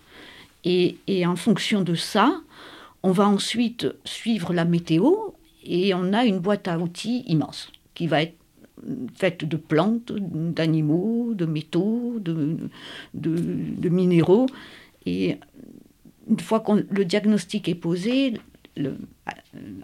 Et, 0.66 0.98
en 1.26 1.36
fonction 1.36 1.82
de 1.82 1.96
ça, 1.96 2.42
on 3.02 3.12
va 3.12 3.28
ensuite 3.28 3.88
suivre 4.06 4.54
la 4.54 4.66
météo 4.66 5.14
et 5.66 5.94
on 5.94 6.14
a 6.14 6.26
une 6.26 6.40
boîte 6.40 6.68
à 6.68 6.80
outils 6.80 7.24
immense 7.28 7.70
qui 7.96 8.08
va 8.08 8.24
être 8.24 8.36
faite 9.16 9.46
de 9.46 9.58
plantes, 9.58 10.12
d'animaux, 10.12 11.34
de 11.34 11.46
métaux, 11.46 12.20
de, 12.20 13.90
minéraux. 13.90 14.48
Et 15.06 15.38
une 16.30 16.40
fois 16.40 16.62
que 16.62 16.86
le 16.90 17.06
diagnostic 17.06 17.68
est 17.68 17.76
posé, 17.76 18.36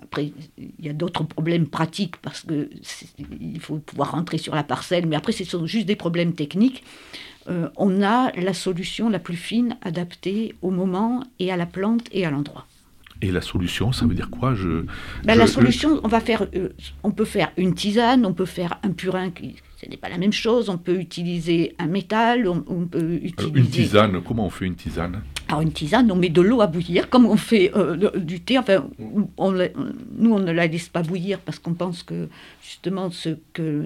après, 0.02 0.32
il 0.58 0.86
y 0.86 0.90
a 0.90 0.94
d'autres 0.94 1.24
problèmes 1.24 1.68
pratiques 1.68 2.18
parce 2.18 2.46
qu'il 2.46 3.60
faut 3.60 3.78
pouvoir 3.78 4.12
rentrer 4.12 4.38
sur 4.38 4.56
la 4.56 4.64
parcelle, 4.64 5.06
mais 5.06 5.16
après, 5.16 5.32
ce 5.32 5.44
sont 5.44 5.66
juste 5.66 5.86
des 5.86 5.96
problèmes 5.96 6.34
techniques. 6.34 6.84
Euh, 7.50 7.70
on 7.78 8.04
a 8.04 8.32
la 8.34 8.54
solution 8.54 9.10
la 9.10 9.20
plus 9.20 9.36
fine 9.36 9.78
adaptée 9.82 10.56
au 10.62 10.70
moment 10.70 11.24
et 11.40 11.52
à 11.52 11.58
la 11.58 11.66
plante 11.66 12.08
et 12.12 12.26
à 12.26 12.32
l'endroit. 12.32 12.66
Et 13.22 13.32
la 13.32 13.42
solution, 13.42 13.92
ça 13.92 14.06
veut 14.06 14.16
dire 14.16 14.30
quoi? 14.30 14.56
Je, 14.56 14.86
ben, 15.26 15.36
La 15.36 15.48
solution, 15.48 16.00
on, 16.04 16.08
va 16.08 16.22
faire, 16.22 16.48
euh, 16.56 16.70
on 17.04 17.12
peut 17.12 17.26
faire 17.26 17.52
une 17.58 17.74
tisane, 17.74 18.26
on 18.26 18.34
peut 18.34 18.46
faire 18.46 18.80
un 18.84 18.92
purin, 18.92 19.30
qui, 19.30 19.56
ce 19.82 19.90
n'est 19.90 19.98
pas 19.98 20.08
la 20.08 20.18
même 20.18 20.32
chose, 20.32 20.70
on 20.70 20.78
peut 20.78 20.98
utiliser 20.98 21.76
un 21.80 21.88
métal, 21.88 22.48
on, 22.48 22.62
peut 22.86 23.20
utiliser... 23.22 23.60
une 23.60 23.68
tisane, 23.68 24.22
comment 24.26 24.46
on 24.46 24.50
fait 24.50 24.66
une 24.66 24.76
tisane? 24.76 25.22
Alors 25.50 25.62
une 25.62 25.74
tisane, 25.74 26.10
on 26.12 26.16
met 26.16 26.30
de 26.30 26.42
l'eau 26.42 26.62
à 26.62 26.68
bouillir, 26.68 27.10
comme 27.10 27.26
on 27.26 27.36
fait 27.36 27.72
euh, 27.76 28.12
du 28.18 28.40
thé. 28.40 28.58
Enfin, 28.58 28.86
on, 29.38 29.52
nous, 29.52 30.34
on 30.34 30.40
ne 30.40 30.52
la 30.52 30.68
laisse 30.68 30.88
pas 30.88 31.04
bouillir 31.04 31.40
parce 31.40 31.60
qu'on 31.60 31.74
pense 31.74 32.04
que, 32.04 32.30
justement, 32.64 33.10
ce 33.10 33.36
que 33.52 33.86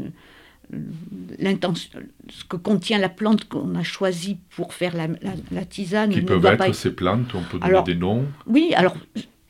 ce 2.30 2.44
que 2.46 2.58
contient 2.58 3.00
la 3.00 3.10
plante 3.10 3.48
qu'on 3.48 3.76
a 3.76 3.84
choisie 3.84 4.38
pour 4.56 4.74
faire 4.74 4.96
la, 4.96 5.08
la, 5.52 5.66
tisane. 5.66 6.12
Qui 6.12 6.22
peuvent 6.22 6.46
être 6.46 6.74
ces 6.74 6.92
plantes, 6.92 7.34
on 7.36 7.42
peut 7.42 7.60
donner 7.60 7.84
des 7.84 7.96
noms 7.96 8.26
Oui, 8.48 8.74
alors 8.76 8.96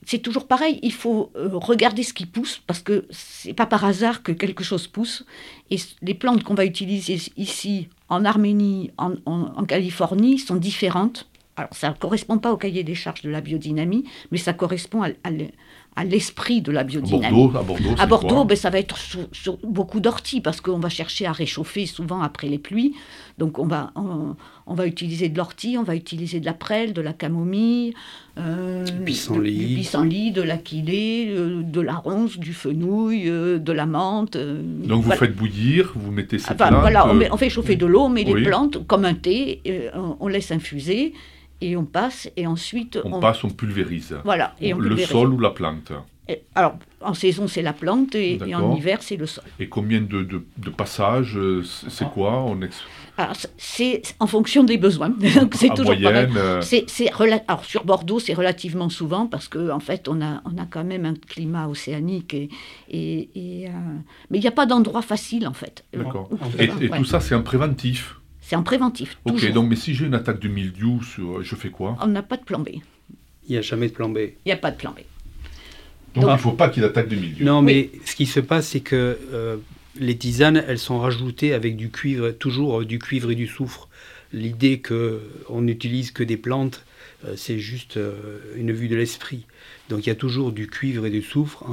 c'est 0.06 0.20
toujours 0.20 0.48
pareil, 0.48 0.80
il 0.82 0.92
faut 0.92 1.32
euh, 1.36 1.50
regarder 1.54 2.04
ce 2.04 2.14
qui 2.14 2.26
pousse, 2.26 2.62
parce 2.68 2.82
que 2.82 3.06
c'est 3.10 3.54
pas 3.54 3.66
par 3.66 3.86
hasard 3.86 4.24
que 4.24 4.32
quelque 4.32 4.64
chose 4.64 4.88
pousse. 4.88 5.26
Et 5.70 5.78
les 6.02 6.14
plantes 6.14 6.44
qu'on 6.44 6.56
va 6.56 6.66
utiliser 6.66 7.18
ici, 7.38 7.88
en 8.10 8.26
Arménie, 8.26 8.92
en, 8.98 9.66
Californie, 9.66 10.40
sont 10.40 10.56
différentes. 10.56 11.28
Alors, 11.56 11.70
ça 11.74 11.90
ne 11.90 11.94
correspond 11.94 12.38
pas 12.38 12.52
au 12.52 12.58
cahier 12.58 12.84
des 12.84 12.96
charges 12.96 13.22
de 13.22 13.30
la 13.30 13.42
biodynamie, 13.42 14.06
mais 14.32 14.38
ça 14.38 14.54
correspond 14.54 15.04
à, 15.04 15.10
à 15.24 15.30
l'esprit 16.04 16.62
de 16.62 16.72
la 16.72 16.84
biodynamie. 16.84 17.52
À 17.54 17.64
Bordeaux, 17.64 17.96
à 18.00 18.06
Bordeaux, 18.06 18.46
ben, 18.46 18.58
ça 18.58 18.70
va 18.70 18.80
être 18.80 18.98
sur, 18.98 19.58
beaucoup 19.64 20.00
d'orties 20.00 20.42
parce 20.42 20.62
qu'on 20.62 20.80
va 20.80 20.90
chercher 20.90 21.26
à 21.28 21.32
réchauffer 21.32 21.86
souvent 21.86 22.22
après 22.22 22.48
les 22.48 22.58
pluies. 22.58 22.96
Donc 23.38 23.60
on 23.60 23.66
va, 23.66 23.92
on, 23.96 24.74
va 24.74 24.88
utiliser 24.88 25.30
de 25.30 25.38
l'ortie, 25.38 25.76
on 25.80 25.84
va 25.84 25.96
utiliser 25.96 26.40
de 26.40 26.46
la 26.46 26.54
prêle, 26.54 26.94
de 26.94 27.02
la 27.02 27.14
camomille, 27.14 27.94
euh, 28.38 28.84
du 28.86 29.04
pissenlit, 29.04 30.32
de 30.32 30.42
l'aquilée, 30.42 31.28
euh, 31.30 31.62
de 31.64 31.82
la 31.82 31.96
ronce, 31.96 32.38
du 32.38 32.54
fenouil, 32.54 33.30
euh, 33.30 33.60
de 33.60 33.72
la 33.72 33.86
menthe. 33.86 34.36
Euh, 34.36 34.62
Donc 34.88 35.04
vous 35.04 35.12
faites 35.12 35.36
bouillir, 35.36 35.94
vous 35.96 36.12
mettez 36.12 36.40
ces 36.40 36.52
enfin, 36.52 36.72
Voilà, 36.72 37.08
on, 37.08 37.38
fait 37.38 37.50
chauffer 37.50 37.76
de 37.76 37.86
l'eau, 37.86 38.02
on 38.02 38.10
met 38.10 38.24
les 38.24 38.44
plantes 38.44 38.86
comme 38.88 39.06
un 39.06 39.16
thé, 39.16 39.62
on 40.20 40.28
laisse 40.28 40.52
infuser 40.52 41.14
et 41.64 41.78
on 41.78 41.86
passe 41.86 42.30
et 42.36 42.46
ensuite 42.46 43.00
on, 43.04 43.20
passe, 43.20 43.44
on 43.44 43.50
pulvérise. 43.50 44.16
Voilà. 44.26 44.54
Et 44.60 44.74
on 44.74 44.80
le 44.80 44.98
sol 44.98 45.34
ou 45.34 45.40
la 45.40 45.52
plante. 45.52 45.94
alors 46.56 46.76
en 47.02 47.14
saison 47.14 47.48
c'est 47.48 47.62
la 47.62 47.74
plante 47.74 48.16
et, 48.16 48.40
en 48.54 48.76
hiver 48.76 48.98
c'est 49.02 49.16
le 49.16 49.26
sol. 49.26 49.46
Et 49.60 49.70
combien 49.70 50.02
de, 50.02 50.24
de, 50.24 50.70
passages 50.70 51.40
C'est 51.90 52.10
quoi 52.10 52.44
on 52.44 52.60
C'est 53.58 54.02
en 54.20 54.28
fonction 54.28 54.66
des 54.66 54.78
besoins. 54.78 55.14
c'est 55.54 55.70
toujours 55.70 55.96
moyenne, 55.98 56.34
euh, 56.36 56.62
C'est, 56.62 56.86
alors 57.48 57.64
sur 57.64 57.86
Bordeaux 57.86 58.20
c'est 58.20 58.34
relativement 58.34 58.90
souvent 58.90 59.28
parce 59.28 59.48
que 59.48 59.72
en 59.72 59.80
fait 59.80 60.10
on 60.10 60.22
a, 60.22 60.42
on 60.44 60.58
a 60.62 60.66
quand 60.70 60.84
même 60.84 61.06
un 61.06 61.16
climat 61.16 61.70
océanique 61.70 62.34
et, 62.34 62.50
et, 62.90 63.68
euh, 63.68 63.72
mais 64.30 64.38
il 64.38 64.42
n'y 64.42 64.48
a 64.48 64.52
pas 64.52 64.66
d'endroit 64.66 65.02
facile 65.02 65.48
en 65.48 65.54
fait. 65.54 65.86
D'accord. 65.94 66.30
Et, 66.60 66.68
tout 66.90 67.06
ça 67.06 67.22
c'est 67.22 67.36
un 67.36 67.42
préventif. 67.42 68.18
C'est 68.46 68.58
en 68.58 68.64
préventif. 68.64 69.18
Ok, 69.26 69.52
donc 69.54 69.70
mais 69.70 69.76
si 69.78 69.96
j'ai 69.96 70.06
une 70.06 70.14
attaque 70.14 70.40
de 70.40 70.50
mildiou, 70.50 71.02
je 71.02 71.56
fais 71.56 71.70
quoi? 71.70 71.98
On 72.02 72.08
n'a 72.08 72.22
pas 72.22 72.38
de 72.38 72.44
plan 72.44 72.60
B. 72.60 72.70
Il 73.48 73.52
n'y 73.52 73.58
a 73.58 73.62
jamais 73.62 73.88
de 73.88 73.94
plan 73.94 74.10
B. 74.10 74.18
Il 74.18 74.48
n'y 74.48 74.52
a 74.52 74.58
pas 74.58 74.70
de 74.70 74.78
plan 74.78 74.92
B. 74.92 75.00
Donc, 76.16 76.26
il 76.26 76.32
ne 76.32 76.38
faut 76.38 76.52
pas 76.52 76.70
qu'il 76.70 76.84
attaque 76.84 77.08
de 77.08 77.16
mildiou. 77.16 77.46
Non, 77.46 77.62
mais 77.62 77.90
ce 78.06 78.16
qui 78.16 78.26
se 78.26 78.40
passe, 78.40 78.68
c'est 78.68 78.82
que 78.82 79.18
euh, 79.34 79.58
les 80.00 80.16
tisanes, 80.16 80.64
elles 80.68 80.78
sont 80.78 81.00
rajoutées 81.00 81.54
avec 81.54 81.76
du 81.76 81.90
cuivre, 81.90 82.32
toujours 82.32 82.82
euh, 82.82 82.86
du 82.86 83.00
cuivre 83.00 83.32
et 83.32 83.36
du 83.36 83.48
soufre. 83.48 83.90
L'idée 84.32 84.82
qu'on 84.82 85.62
n'utilise 85.62 86.12
que 86.12 86.24
des 86.24 86.38
plantes, 86.38 86.86
euh, 87.26 87.34
c'est 87.36 87.60
juste 87.60 87.98
une 88.56 88.72
vue 88.72 88.90
de 88.90 88.96
l'esprit. 88.96 89.46
Donc 89.90 90.06
il 90.06 90.10
y 90.10 90.12
a 90.12 90.16
toujours 90.16 90.52
du 90.52 90.68
cuivre 90.68 91.06
et 91.06 91.10
du 91.10 91.22
soufre 91.22 91.66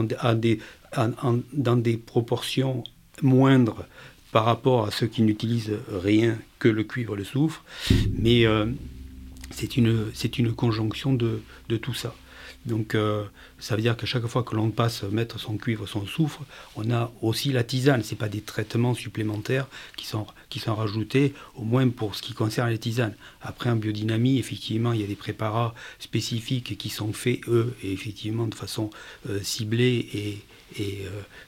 dans 1.52 1.76
des 1.76 1.96
proportions 1.96 2.84
moindres 3.22 3.86
par 4.32 4.44
rapport 4.44 4.86
à 4.86 4.90
ceux 4.90 5.06
qui 5.06 5.22
n'utilisent 5.22 5.78
rien 5.90 6.38
que 6.58 6.68
le 6.68 6.84
cuivre, 6.84 7.16
le 7.16 7.24
soufre, 7.24 7.64
mais 8.12 8.46
euh, 8.46 8.66
c'est 9.50 9.76
une, 9.76 10.52
conjonction 10.52 11.12
de, 11.12 11.40
tout 11.82 11.94
ça. 11.94 12.14
Donc 12.66 12.94
euh, 12.94 13.24
ça 13.58 13.74
veut 13.74 13.80
dire 13.80 13.96
qu'à 13.96 14.04
chaque 14.04 14.26
fois 14.26 14.42
que 14.42 14.54
l'on 14.54 14.70
passe 14.70 15.02
mettre 15.04 15.40
son 15.40 15.56
cuivre, 15.56 15.86
son 15.86 16.06
soufre, 16.06 16.42
on 16.76 16.90
a 16.90 17.10
aussi 17.22 17.52
la 17.52 17.64
tisane. 17.64 18.02
Ce 18.02 18.14
pas 18.14 18.28
des 18.28 18.42
traitements 18.42 18.94
supplémentaires 18.94 19.66
qui 19.96 20.06
sont, 20.06 20.26
rajoutés, 20.74 21.32
au 21.54 21.62
moins 21.62 21.88
pour 21.88 22.14
ce 22.14 22.22
qui 22.22 22.34
concerne 22.34 22.68
les 22.68 22.78
tisanes. 22.78 23.14
Après 23.40 23.70
en 23.70 23.76
biodynamie, 23.76 24.38
effectivement, 24.38 24.92
il 24.92 25.00
y 25.00 25.04
a 25.04 25.06
des 25.06 25.16
préparats 25.16 25.74
spécifiques 25.98 26.76
qui 26.76 26.90
sont 26.90 27.14
faits, 27.14 27.40
eux, 27.48 27.74
et 27.82 27.92
effectivement 27.92 28.46
de 28.46 28.54
façon 28.54 28.90
euh, 29.30 29.40
ciblée 29.42 30.06
et, 30.12 30.44
et, 30.78 31.04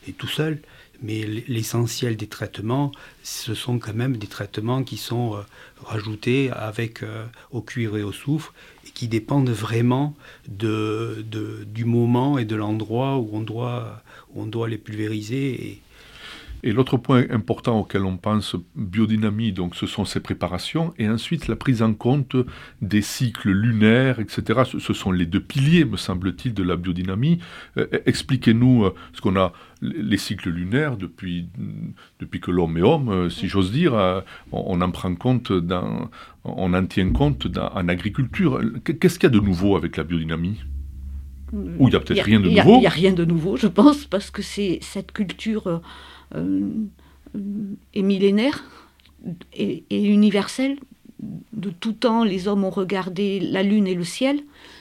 et 0.08 0.12
tout 0.14 0.26
seul 0.26 0.62
mais 1.02 1.24
l'essentiel 1.48 2.16
des 2.16 2.28
traitements, 2.28 2.92
ce 3.22 3.54
sont 3.54 3.78
quand 3.78 3.94
même 3.94 4.16
des 4.16 4.26
traitements 4.26 4.84
qui 4.84 4.96
sont 4.96 5.34
euh, 5.34 5.40
rajoutés 5.84 6.50
avec, 6.50 7.02
euh, 7.02 7.26
au 7.50 7.60
cuivre 7.60 7.96
et 7.98 8.02
au 8.02 8.12
soufre 8.12 8.54
et 8.86 8.90
qui 8.90 9.08
dépendent 9.08 9.50
vraiment 9.50 10.14
du 10.48 11.84
moment 11.84 12.38
et 12.38 12.44
de 12.44 12.56
l'endroit 12.56 13.18
où, 13.18 13.30
on 13.32 13.40
doit, 13.40 14.68
les 14.68 14.78
pulvériser. 14.78 15.80
Et 16.64 16.72
l'autre 16.72 16.96
point 16.96 17.24
important 17.30 17.80
auquel 17.80 18.02
on 18.02 18.16
pense 18.16 18.54
biodynamie, 18.76 19.52
donc 19.52 19.74
ce 19.74 19.86
sont 19.86 20.04
ces 20.04 20.20
préparations, 20.20 20.94
et 20.96 21.08
ensuite 21.08 21.48
la 21.48 21.56
prise 21.56 21.82
en 21.82 21.92
compte 21.92 22.36
des 22.80 23.02
cycles 23.02 23.50
lunaires, 23.50 24.20
etc. 24.20 24.62
Ce, 24.78 24.92
sont 24.92 25.10
les 25.10 25.26
deux 25.26 25.40
piliers, 25.40 25.84
me 25.84 25.96
semble-t-il, 25.96 26.54
de 26.54 26.62
la 26.62 26.76
biodynamie. 26.76 27.40
Euh, 27.78 27.86
expliquez-nous 28.06 28.84
euh, 28.84 28.94
ce 29.12 29.20
qu'on 29.20 29.36
a, 29.36 29.52
les 29.80 30.16
cycles 30.18 30.50
lunaires, 30.50 30.96
depuis, 30.96 31.48
depuis 32.20 32.40
que 32.40 32.52
l'homme 32.52 32.78
est 32.78 32.82
homme, 32.82 33.08
euh, 33.08 33.28
si 33.28 33.48
j'ose 33.48 33.72
dire, 33.72 34.22
on, 34.52 34.80
en 34.80 34.90
prend 34.92 35.14
compte, 35.16 35.52
dans, 35.52 36.10
on 36.44 36.74
en 36.74 36.86
tient 36.86 37.10
compte 37.10 37.48
en 37.56 37.88
agriculture. 37.88 38.60
Qu'est-ce 38.84 39.18
qu'il 39.18 39.28
y 39.28 39.32
a 39.32 39.40
de 39.40 39.44
nouveau 39.44 39.76
avec 39.76 39.96
la 39.96 40.04
biodynamie? 40.04 40.60
Ou 41.52 41.88
il 41.88 41.90
n'y 41.90 41.96
a 41.96 42.00
peut-être 42.00 42.24
rien 42.24 42.40
de 42.40 42.48
nouveau? 42.48 42.76
Il 42.76 42.80
n'y 42.80 42.86
a, 42.86 42.90
rien 42.90 43.12
de 43.12 43.24
nouveau, 43.24 43.56
je 43.56 43.66
pense, 43.66 44.06
parce 44.06 44.30
que 44.30 44.40
c'est 44.40 44.78
cette 44.80 45.12
culture 45.12 45.82
euh, 46.34 46.70
est 47.94 48.02
millénaire 48.02 48.64
et, 49.52 49.84
universel. 49.90 50.78
De 51.52 51.70
tout 51.70 51.92
temps, 51.92 52.24
les 52.24 52.48
hommes 52.48 52.64
ont 52.64 52.70
regardé 52.70 53.38
la 53.38 53.62
lune 53.62 53.86
et 53.86 53.94
le 53.94 54.04
ciel 54.04 54.40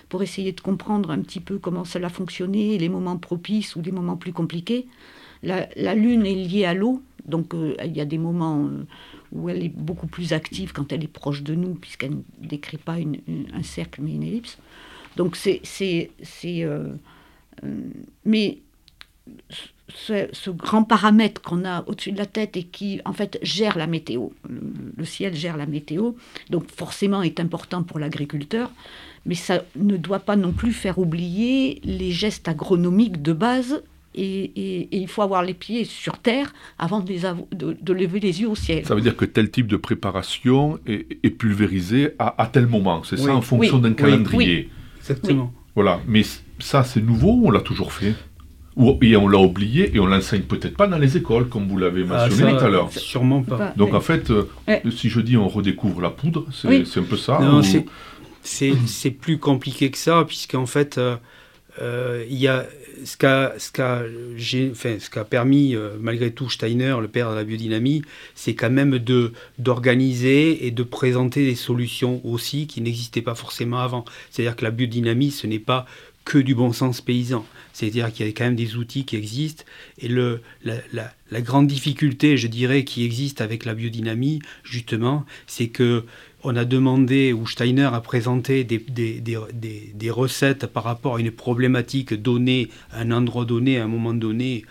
pour 0.10 0.24
essayer 0.24 0.52
de 0.52 0.62
comprendre 0.62 1.12
un 1.12 1.20
petit 1.20 1.40
peu 1.40 1.60
comment 1.60 1.86
cela 1.86 2.10
fonctionnait, 2.10 2.78
les 2.78 2.90
moments 2.90 3.18
propices 3.18 3.76
ou 3.76 3.82
des 3.82 3.92
moments 3.92 4.18
plus 4.18 4.34
compliqués. 4.34 4.88
La, 5.44 5.96
lune 5.96 6.26
est 6.26 6.36
liée 6.36 6.66
à 6.66 6.74
l'eau, 6.74 7.02
donc 7.26 7.54
euh, 7.54 7.76
il 7.84 7.96
y 7.96 8.02
a 8.02 8.06
des 8.06 8.18
moments 8.18 8.66
euh, 8.66 8.86
où 9.32 9.50
elle 9.50 9.64
est 9.64 9.70
beaucoup 9.70 10.08
plus 10.08 10.34
active 10.34 10.72
quand 10.74 10.92
elle 10.92 11.04
est 11.04 11.08
proche 11.08 11.44
de 11.44 11.56
nous, 11.56 11.76
puisqu'elle 11.76 12.12
ne 12.12 12.48
décrit 12.48 12.78
pas 12.78 12.96
un 12.96 13.64
cercle 13.64 14.02
mais 14.02 14.14
une 14.14 14.24
ellipse. 14.24 14.58
Donc 15.16 15.36
c'est... 15.36 15.62
mais 18.26 18.60
ce, 19.96 20.50
grand 20.50 20.84
paramètre 20.84 21.42
qu'on 21.42 21.66
a 21.66 21.84
au-dessus 21.88 22.12
de 22.12 22.18
la 22.18 22.26
tête 22.26 22.58
et 22.58 22.64
qui, 22.64 23.02
en 23.06 23.14
fait, 23.14 23.40
gère 23.42 23.78
la 23.78 23.88
météo. 23.88 24.30
Le, 24.50 25.06
ciel 25.06 25.36
gère 25.36 25.58
la 25.58 25.66
météo, 25.66 26.12
donc 26.50 26.70
forcément 26.70 27.22
est 27.22 27.40
important 27.40 27.84
pour 27.84 28.00
l'agriculteur, 28.00 28.72
mais 29.26 29.36
ça 29.36 29.64
ne 29.76 29.98
doit 29.98 30.20
pas 30.20 30.36
non 30.36 30.52
plus 30.52 30.74
faire 30.74 31.00
oublier 31.00 31.82
les 31.84 32.12
gestes 32.12 32.48
agronomiques 32.48 33.22
de 33.22 33.34
base. 33.34 33.84
Et, 34.14 34.90
il 34.92 35.08
faut 35.08 35.22
avoir 35.22 35.42
les 35.42 35.54
pieds 35.54 35.86
sur 35.86 36.18
terre 36.18 36.54
avant 36.78 37.00
de, 37.00 37.94
lever 37.94 38.20
les 38.20 38.42
yeux 38.42 38.50
au 38.50 38.56
ciel. 38.56 38.86
Ça 38.86 38.94
veut 38.94 39.02
dire 39.02 39.16
que 39.16 39.26
tel 39.26 39.50
type 39.50 39.68
de 39.68 39.78
préparation 39.78 40.80
est, 40.86 41.30
pulvérisé 41.30 42.12
à, 42.20 42.50
tel 42.52 42.68
moment, 42.68 43.04
c'est 43.04 43.18
ça, 43.18 43.34
en 43.34 43.42
fonction 43.42 43.80
d'un 43.80 43.94
calendrier. 43.94 44.70
Exactement. 45.00 45.54
Voilà, 45.76 46.02
mais 46.06 46.24
ça 46.60 46.84
c'est 46.84 47.02
nouveau 47.02 47.32
ou 47.32 47.48
on 47.48 47.52
l'a 47.52 47.62
toujours 47.62 47.94
fait 47.94 48.14
et 49.02 49.18
on 49.18 49.28
l'a 49.28 49.40
oublié 49.40 49.96
et 49.96 50.00
on 50.00 50.06
l'enseigne 50.06 50.44
peut-être 50.44 50.76
pas 50.76 50.88
dans 50.88 50.98
les 50.98 51.18
écoles, 51.18 51.50
comme 51.50 51.68
vous 51.68 51.78
l'avez 51.78 52.04
ah, 52.10 52.28
mentionné 52.28 52.52
tout 52.58 52.66
à 52.66 52.70
l'heure. 52.70 52.92
Sûrement 52.92 53.44
pas. 53.44 53.74
Donc 53.76 53.94
en 53.94 54.02
fait, 54.02 54.32
euh, 54.32 54.48
si 54.90 55.10
je 55.10 55.20
dis 55.20 55.38
on 55.38 55.48
redécouvre 55.48 56.02
la 56.02 56.10
poudre, 56.10 56.46
c'est 56.52 57.00
un 57.00 57.04
peu 57.04 57.18
ça 57.18 57.40
Non, 57.40 57.62
c'est 58.44 59.12
plus 59.12 59.38
compliqué 59.38 59.92
que 59.92 59.98
ça, 59.98 60.24
puisqu'en 60.26 60.66
fait, 60.66 60.98
euh, 60.98 61.16
euh, 61.82 62.26
il 62.30 62.38
y 62.38 62.48
a 62.48 62.66
ce 63.04 63.18
qu'a 63.18 63.54
ce 63.58 64.72
enfin, 64.72 64.98
ce 65.00 65.10
qu'a 65.10 65.26
permis 65.26 65.76
malgré 66.00 66.32
tout 66.32 66.50
Steiner, 66.50 66.96
le 67.02 67.08
père 67.08 67.32
de 67.32 67.36
la 67.36 67.44
biodynamie, 67.44 68.04
c'est 68.36 68.54
quand 68.54 68.70
même 68.70 69.00
de 69.00 69.34
d'organiser 69.58 70.66
et 70.66 70.72
de 70.72 70.84
présenter 70.84 71.46
des 71.46 71.56
solutions 71.56 72.22
aussi 72.24 72.68
qui 72.68 72.82
n'existaient 72.82 73.22
pas 73.22 73.36
forcément 73.36 73.80
avant. 73.80 74.06
C'est-à-dire 74.30 74.56
que 74.56 74.64
la 74.64 74.72
biodynamie, 74.72 75.32
ce 75.32 75.48
n'est 75.48 75.60
pas 75.60 75.86
que 76.26 76.38
du 76.38 76.56
bon 76.56 76.72
sens 76.74 77.02
paysan. 77.02 77.46
C'est-à-dire 77.74 78.12
qu'il 78.12 78.26
y 78.26 78.30
a 78.30 78.32
quand 78.32 78.46
même 78.46 78.56
des 78.56 78.76
outils 78.76 79.06
qui 79.06 79.16
existent. 79.16 79.64
Et 79.98 80.08
le, 80.08 80.42
la, 80.64 81.42
grande 81.42 81.68
difficulté, 81.68 82.38
je 82.38 82.48
dirais, 82.48 82.84
qui 82.84 83.06
existe 83.06 83.42
avec 83.42 83.66
la 83.66 83.74
biodynamie, 83.74 84.40
justement, 84.64 85.26
c'est 85.48 85.68
que 85.68 86.06
on 86.44 86.56
a 86.56 86.66
demandé, 86.66 87.34
ou 87.34 87.46
Steiner 87.46 87.90
a 87.94 88.02
présenté 88.02 88.64
des, 88.64 88.80
des, 88.80 90.10
recettes 90.10 90.66
par 90.66 90.84
rapport 90.84 91.18
à 91.18 91.20
une 91.20 91.32
problématique 91.32 92.14
donnée, 92.14 92.70
à 92.92 93.02
un 93.02 93.12
endroit 93.12 93.46
donné, 93.46 93.78
à 93.78 93.84
un 93.84 93.88
moment 93.88 94.14
donné, 94.14 94.66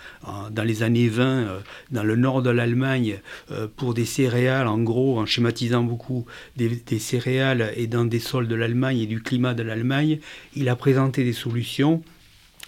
dans 0.51 0.65
les 0.65 0.83
années 0.83 1.09
20, 1.09 1.25
euh, 1.25 1.61
dans 1.91 2.03
le 2.03 2.17
nord 2.17 2.43
de 2.43 2.51
l'Allemagne, 2.51 3.19
euh, 3.53 3.69
pour 3.75 3.95
des 3.95 4.05
céréales, 4.05 4.67
en 4.67 4.79
gros, 4.79 5.21
en 5.21 5.27
schématisant 5.27 5.83
beaucoup, 5.83 6.27
des, 6.57 6.99
céréales 6.99 7.73
et 7.77 7.87
dans 7.87 8.05
des 8.05 8.19
sols 8.19 8.49
de 8.49 8.55
l'Allemagne 8.55 8.99
et 8.99 9.07
du 9.07 9.23
climat 9.23 9.55
de 9.55 9.63
l'Allemagne. 9.63 10.19
Il 10.57 10.69
a 10.69 10.77
présenté 10.77 11.25
des 11.25 11.33
solutions 11.33 12.03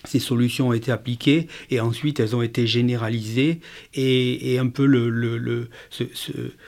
ces 0.04 0.18
solutions 0.18 0.68
ont 0.68 0.72
été 0.72 0.90
appliquées 0.90 1.48
et 1.70 1.80
ensuite 1.80 2.20
elles 2.20 2.34
ont 2.34 2.42
été 2.42 2.66
généralisées 2.66 3.60
et, 3.94 4.58
un 4.58 4.68
peu 4.68 4.86
le, 4.86 5.08
le, 5.08 5.68
ce, 5.90 6.04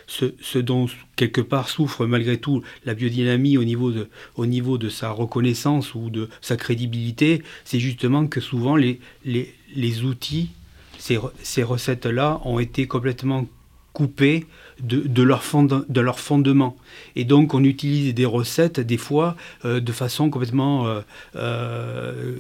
ce, 0.06 0.34
ce, 0.40 0.58
dont 0.58 0.86
quelque 1.16 1.40
part 1.40 1.68
souffre 1.68 2.06
malgré 2.06 2.38
tout 2.38 2.62
la 2.84 2.94
biodynamie 2.94 3.58
au 3.58 3.64
niveau 3.64 3.90
de, 3.90 4.08
au 4.36 4.46
niveau 4.46 4.78
de 4.78 4.88
sa 4.88 5.10
reconnaissance 5.10 5.94
ou 5.94 6.10
de 6.10 6.28
sa 6.40 6.56
crédibilité, 6.56 7.42
c'est 7.64 7.80
justement 7.80 8.26
que 8.26 8.40
souvent 8.40 8.76
les, 8.76 9.00
les, 9.24 9.54
les 9.74 10.02
outils, 10.04 10.50
ces, 10.98 11.18
ces 11.42 11.62
recettes-là 11.62 12.40
ont 12.44 12.58
été 12.58 12.86
complètement 12.86 13.46
coupées 13.92 14.46
de, 14.80 15.22
leur 15.22 15.42
de 15.88 16.00
leur 16.00 16.20
fondement. 16.20 16.76
Et 17.16 17.24
donc 17.24 17.54
on 17.54 17.64
utilise 17.64 18.14
des 18.14 18.24
recettes 18.24 18.80
des 18.80 18.96
fois 18.96 19.37
euh, 19.64 19.80
de 19.80 19.92
façon 19.92 20.30
complètement 20.30 20.87
euh, 20.87 21.00
euh, 21.37 22.34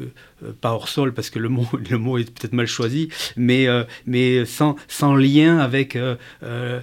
pas 0.60 0.72
hors 0.72 0.88
sol 0.88 1.14
parce 1.14 1.30
que 1.30 1.38
le 1.38 1.48
mot, 1.48 1.66
le 1.90 1.98
mot 1.98 2.18
est 2.18 2.24
peut-être 2.24 2.52
mal 2.52 2.66
choisi, 2.66 3.08
mais, 3.36 3.66
mais 4.06 4.44
sans, 4.44 4.76
sans 4.88 5.14
lien 5.14 5.58
avec 5.58 5.98
la, 6.40 6.82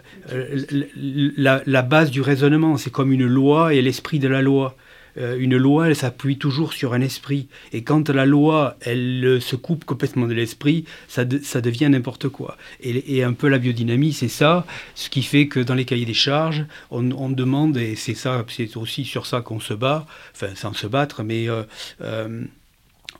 base 1.81 2.11
du 2.11 2.21
raisonnement. 2.21 2.77
C'est 2.77 2.91
comme 2.91 3.11
une 3.11 3.25
loi 3.25 3.73
et 3.73 3.81
l'esprit 3.81 4.19
de 4.19 4.27
la 4.27 4.41
loi. 4.41 4.75
Euh, 5.17 5.37
une 5.37 5.57
loi, 5.57 5.87
elle 5.87 5.95
s'appuie 5.95 6.37
toujours 6.37 6.73
sur 6.73 6.93
un 6.93 7.01
esprit. 7.01 7.47
Et 7.73 7.83
quand 7.83 8.09
la 8.09 8.25
loi, 8.25 8.77
elle 8.81 9.23
euh, 9.25 9.39
se 9.39 9.55
coupe 9.55 9.85
complètement 9.85 10.27
de 10.27 10.33
l'esprit, 10.33 10.85
ça, 11.07 11.23
ça, 11.43 11.61
devient 11.61 11.89
n'importe 11.89 12.29
quoi. 12.29 12.57
Et, 12.81 13.23
un 13.23 13.33
peu 13.33 13.47
la 13.47 13.59
biodynamie, 13.59 14.13
c'est 14.13 14.27
ça, 14.27 14.65
ce 14.95 15.09
qui 15.09 15.21
fait 15.21 15.47
que 15.47 15.59
dans 15.59 15.75
les 15.75 15.85
cahiers 15.85 16.05
des 16.05 16.13
charges, 16.13 16.65
on, 16.89 17.29
demande, 17.29 17.77
et 17.77 17.95
c'est 17.95 18.13
ça, 18.13 18.43
c'est 18.47 18.75
aussi 18.77 19.05
sur 19.05 19.25
ça 19.25 19.41
qu'on 19.41 19.59
se 19.59 19.73
bat, 19.73 20.05
enfin 20.33 20.55
sans 20.55 20.73
se 20.73 20.87
battre, 20.87 21.23
mais 21.23 21.47
euh, 21.49 21.63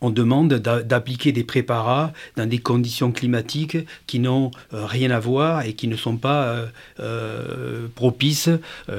on 0.02 0.10
demande 0.10 0.56
d'appliquer 0.56 1.32
des 1.32 1.44
préparats 1.44 2.12
dans 2.36 2.48
des 2.48 2.58
conditions 2.58 3.12
climatiques 3.12 3.78
qui 4.08 4.20
n'ont 4.20 4.52
euh, 4.74 4.86
rien 4.86 5.12
à 5.12 5.20
voir 5.20 5.64
et 5.64 5.74
qui 5.74 5.88
ne 5.88 5.96
sont 5.96 6.18
pas 6.18 6.44
euh, 6.44 6.66
euh, 7.00 7.88
propices 7.96 8.50
à, 8.90 8.94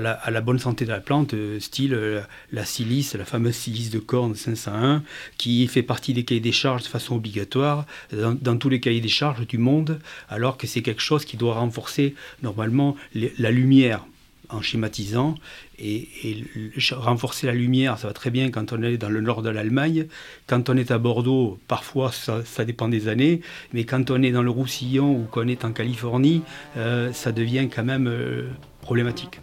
la, 0.00 0.40
bonne 0.42 0.58
santé 0.58 0.84
de 0.84 0.90
la 0.90 1.00
plante, 1.00 1.34
style 1.58 2.22
la 2.52 2.64
silice, 2.64 3.14
la 3.14 3.24
fameuse 3.24 3.54
silice 3.54 3.90
de 3.90 3.98
corne 3.98 4.34
501, 4.34 5.02
qui 5.38 5.66
fait 5.66 5.82
partie 5.82 6.12
des 6.12 6.24
cahiers 6.24 6.40
des 6.40 6.52
charges 6.52 6.82
de 6.82 6.88
façon 6.88 7.16
obligatoire. 7.16 7.86
Dans, 8.12 8.56
tous 8.56 8.68
les 8.68 8.80
cahiers 8.80 9.00
des 9.00 9.08
charges 9.08 9.46
du 9.46 9.58
monde, 9.58 9.98
alors 10.28 10.58
que 10.58 10.66
c'est 10.66 10.82
quelque 10.82 11.00
chose 11.00 11.24
qui 11.24 11.36
doit 11.36 11.54
renforcer 11.54 12.14
normalement 12.42 12.96
la 13.14 13.50
lumière 13.50 14.04
en 14.50 14.60
schématisant 14.60 15.36
et, 15.82 16.44
renforcer 16.92 17.46
la 17.46 17.54
lumière, 17.54 17.98
ça 17.98 18.08
va 18.08 18.14
très 18.14 18.30
bien 18.30 18.50
quand 18.50 18.72
on 18.72 18.82
est 18.82 18.96
dans 18.96 19.08
le 19.08 19.20
nord 19.20 19.42
de 19.42 19.50
l'Allemagne. 19.50 20.06
Quand 20.46 20.68
on 20.70 20.76
est 20.76 20.90
à 20.90 20.98
Bordeaux, 20.98 21.58
parfois 21.68 22.10
ça, 22.12 22.64
dépend 22.64 22.88
des 22.88 23.08
années, 23.08 23.40
mais 23.72 23.84
quand 23.84 24.10
on 24.10 24.22
est 24.22 24.30
dans 24.30 24.42
le 24.42 24.50
Roussillon 24.50 25.12
ou 25.12 25.24
qu'on 25.30 25.48
est 25.48 25.64
en 25.64 25.72
Californie, 25.72 26.42
euh, 26.76 27.12
ça 27.12 27.32
devient 27.32 27.68
quand 27.68 27.84
même 27.84 28.06
euh, 28.06 28.48
problématique. 28.80 29.40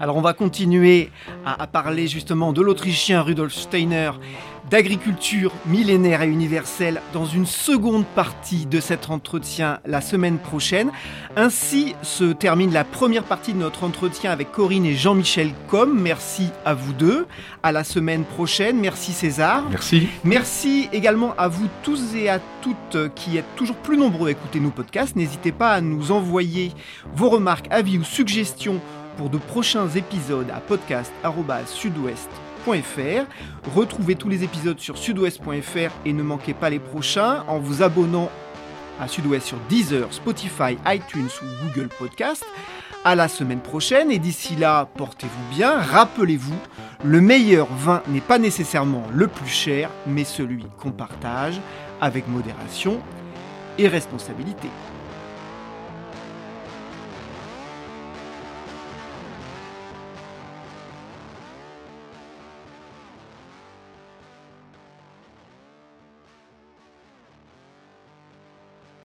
Alors 0.00 0.16
on 0.16 0.20
va 0.22 0.32
continuer 0.32 1.10
à, 1.46 1.66
parler 1.66 2.08
justement 2.08 2.52
de 2.52 2.60
l'Autrichien 2.60 3.22
Rudolf 3.22 3.54
Steiner, 3.54 4.10
d'agriculture 4.70 5.52
millénaire 5.66 6.22
et 6.22 6.28
universelle 6.28 7.00
dans 7.12 7.26
une 7.26 7.46
seconde 7.46 8.04
partie 8.06 8.66
de 8.66 8.80
cet 8.80 9.10
entretien 9.10 9.78
la 9.84 10.00
semaine 10.00 10.38
prochaine. 10.38 10.90
Ainsi 11.36 11.94
se 12.02 12.32
termine 12.32 12.72
la 12.72 12.84
première 12.84 13.24
partie 13.24 13.52
de 13.52 13.58
notre 13.58 13.84
entretien 13.84 14.30
avec 14.30 14.52
Corinne 14.52 14.86
et 14.86 14.94
Jean-Michel 14.94 15.52
Com. 15.68 15.98
Merci 16.00 16.50
à 16.64 16.74
vous 16.74 16.92
deux. 16.92 17.26
À 17.62 17.72
la 17.72 17.84
semaine 17.84 18.24
prochaine. 18.24 18.78
Merci 18.80 19.12
César. 19.12 19.64
Merci. 19.70 20.08
Merci 20.24 20.88
également 20.92 21.34
à 21.36 21.48
vous 21.48 21.68
tous 21.82 22.14
et 22.14 22.28
à 22.28 22.40
toutes 22.62 23.14
qui 23.14 23.36
êtes 23.36 23.56
toujours 23.56 23.76
plus 23.76 23.96
nombreux 23.96 24.28
à 24.28 24.32
écouter 24.32 24.60
nos 24.60 24.70
podcasts. 24.70 25.16
N'hésitez 25.16 25.52
pas 25.52 25.72
à 25.72 25.80
nous 25.80 26.12
envoyer 26.12 26.72
vos 27.14 27.28
remarques, 27.28 27.66
avis 27.70 27.98
ou 27.98 28.04
suggestions 28.04 28.80
pour 29.16 29.30
de 29.30 29.38
prochains 29.38 29.88
épisodes 29.88 30.50
à 30.50 30.60
Retrouvez 33.74 34.14
tous 34.14 34.28
les 34.28 34.42
épisodes 34.42 34.78
sur 34.78 34.96
sudouest.fr 34.96 35.92
et 36.06 36.12
ne 36.12 36.22
manquez 36.22 36.54
pas 36.54 36.70
les 36.70 36.78
prochains 36.78 37.44
en 37.46 37.58
vous 37.58 37.82
abonnant 37.82 38.30
à 39.00 39.08
Sudouest 39.08 39.46
sur 39.46 39.58
Deezer, 39.68 40.12
Spotify, 40.12 40.78
iTunes 40.86 41.28
ou 41.42 41.66
Google 41.66 41.88
Podcast. 41.88 42.44
À 43.04 43.14
la 43.14 43.28
semaine 43.28 43.60
prochaine 43.60 44.10
et 44.10 44.18
d'ici 44.18 44.56
là, 44.56 44.88
portez-vous 44.96 45.54
bien. 45.54 45.78
Rappelez-vous, 45.78 46.56
le 47.04 47.20
meilleur 47.20 47.66
vin 47.66 48.02
n'est 48.08 48.22
pas 48.22 48.38
nécessairement 48.38 49.04
le 49.12 49.26
plus 49.26 49.48
cher, 49.48 49.90
mais 50.06 50.24
celui 50.24 50.64
qu'on 50.78 50.90
partage 50.90 51.60
avec 52.00 52.26
modération 52.28 53.00
et 53.76 53.88
responsabilité. 53.88 54.68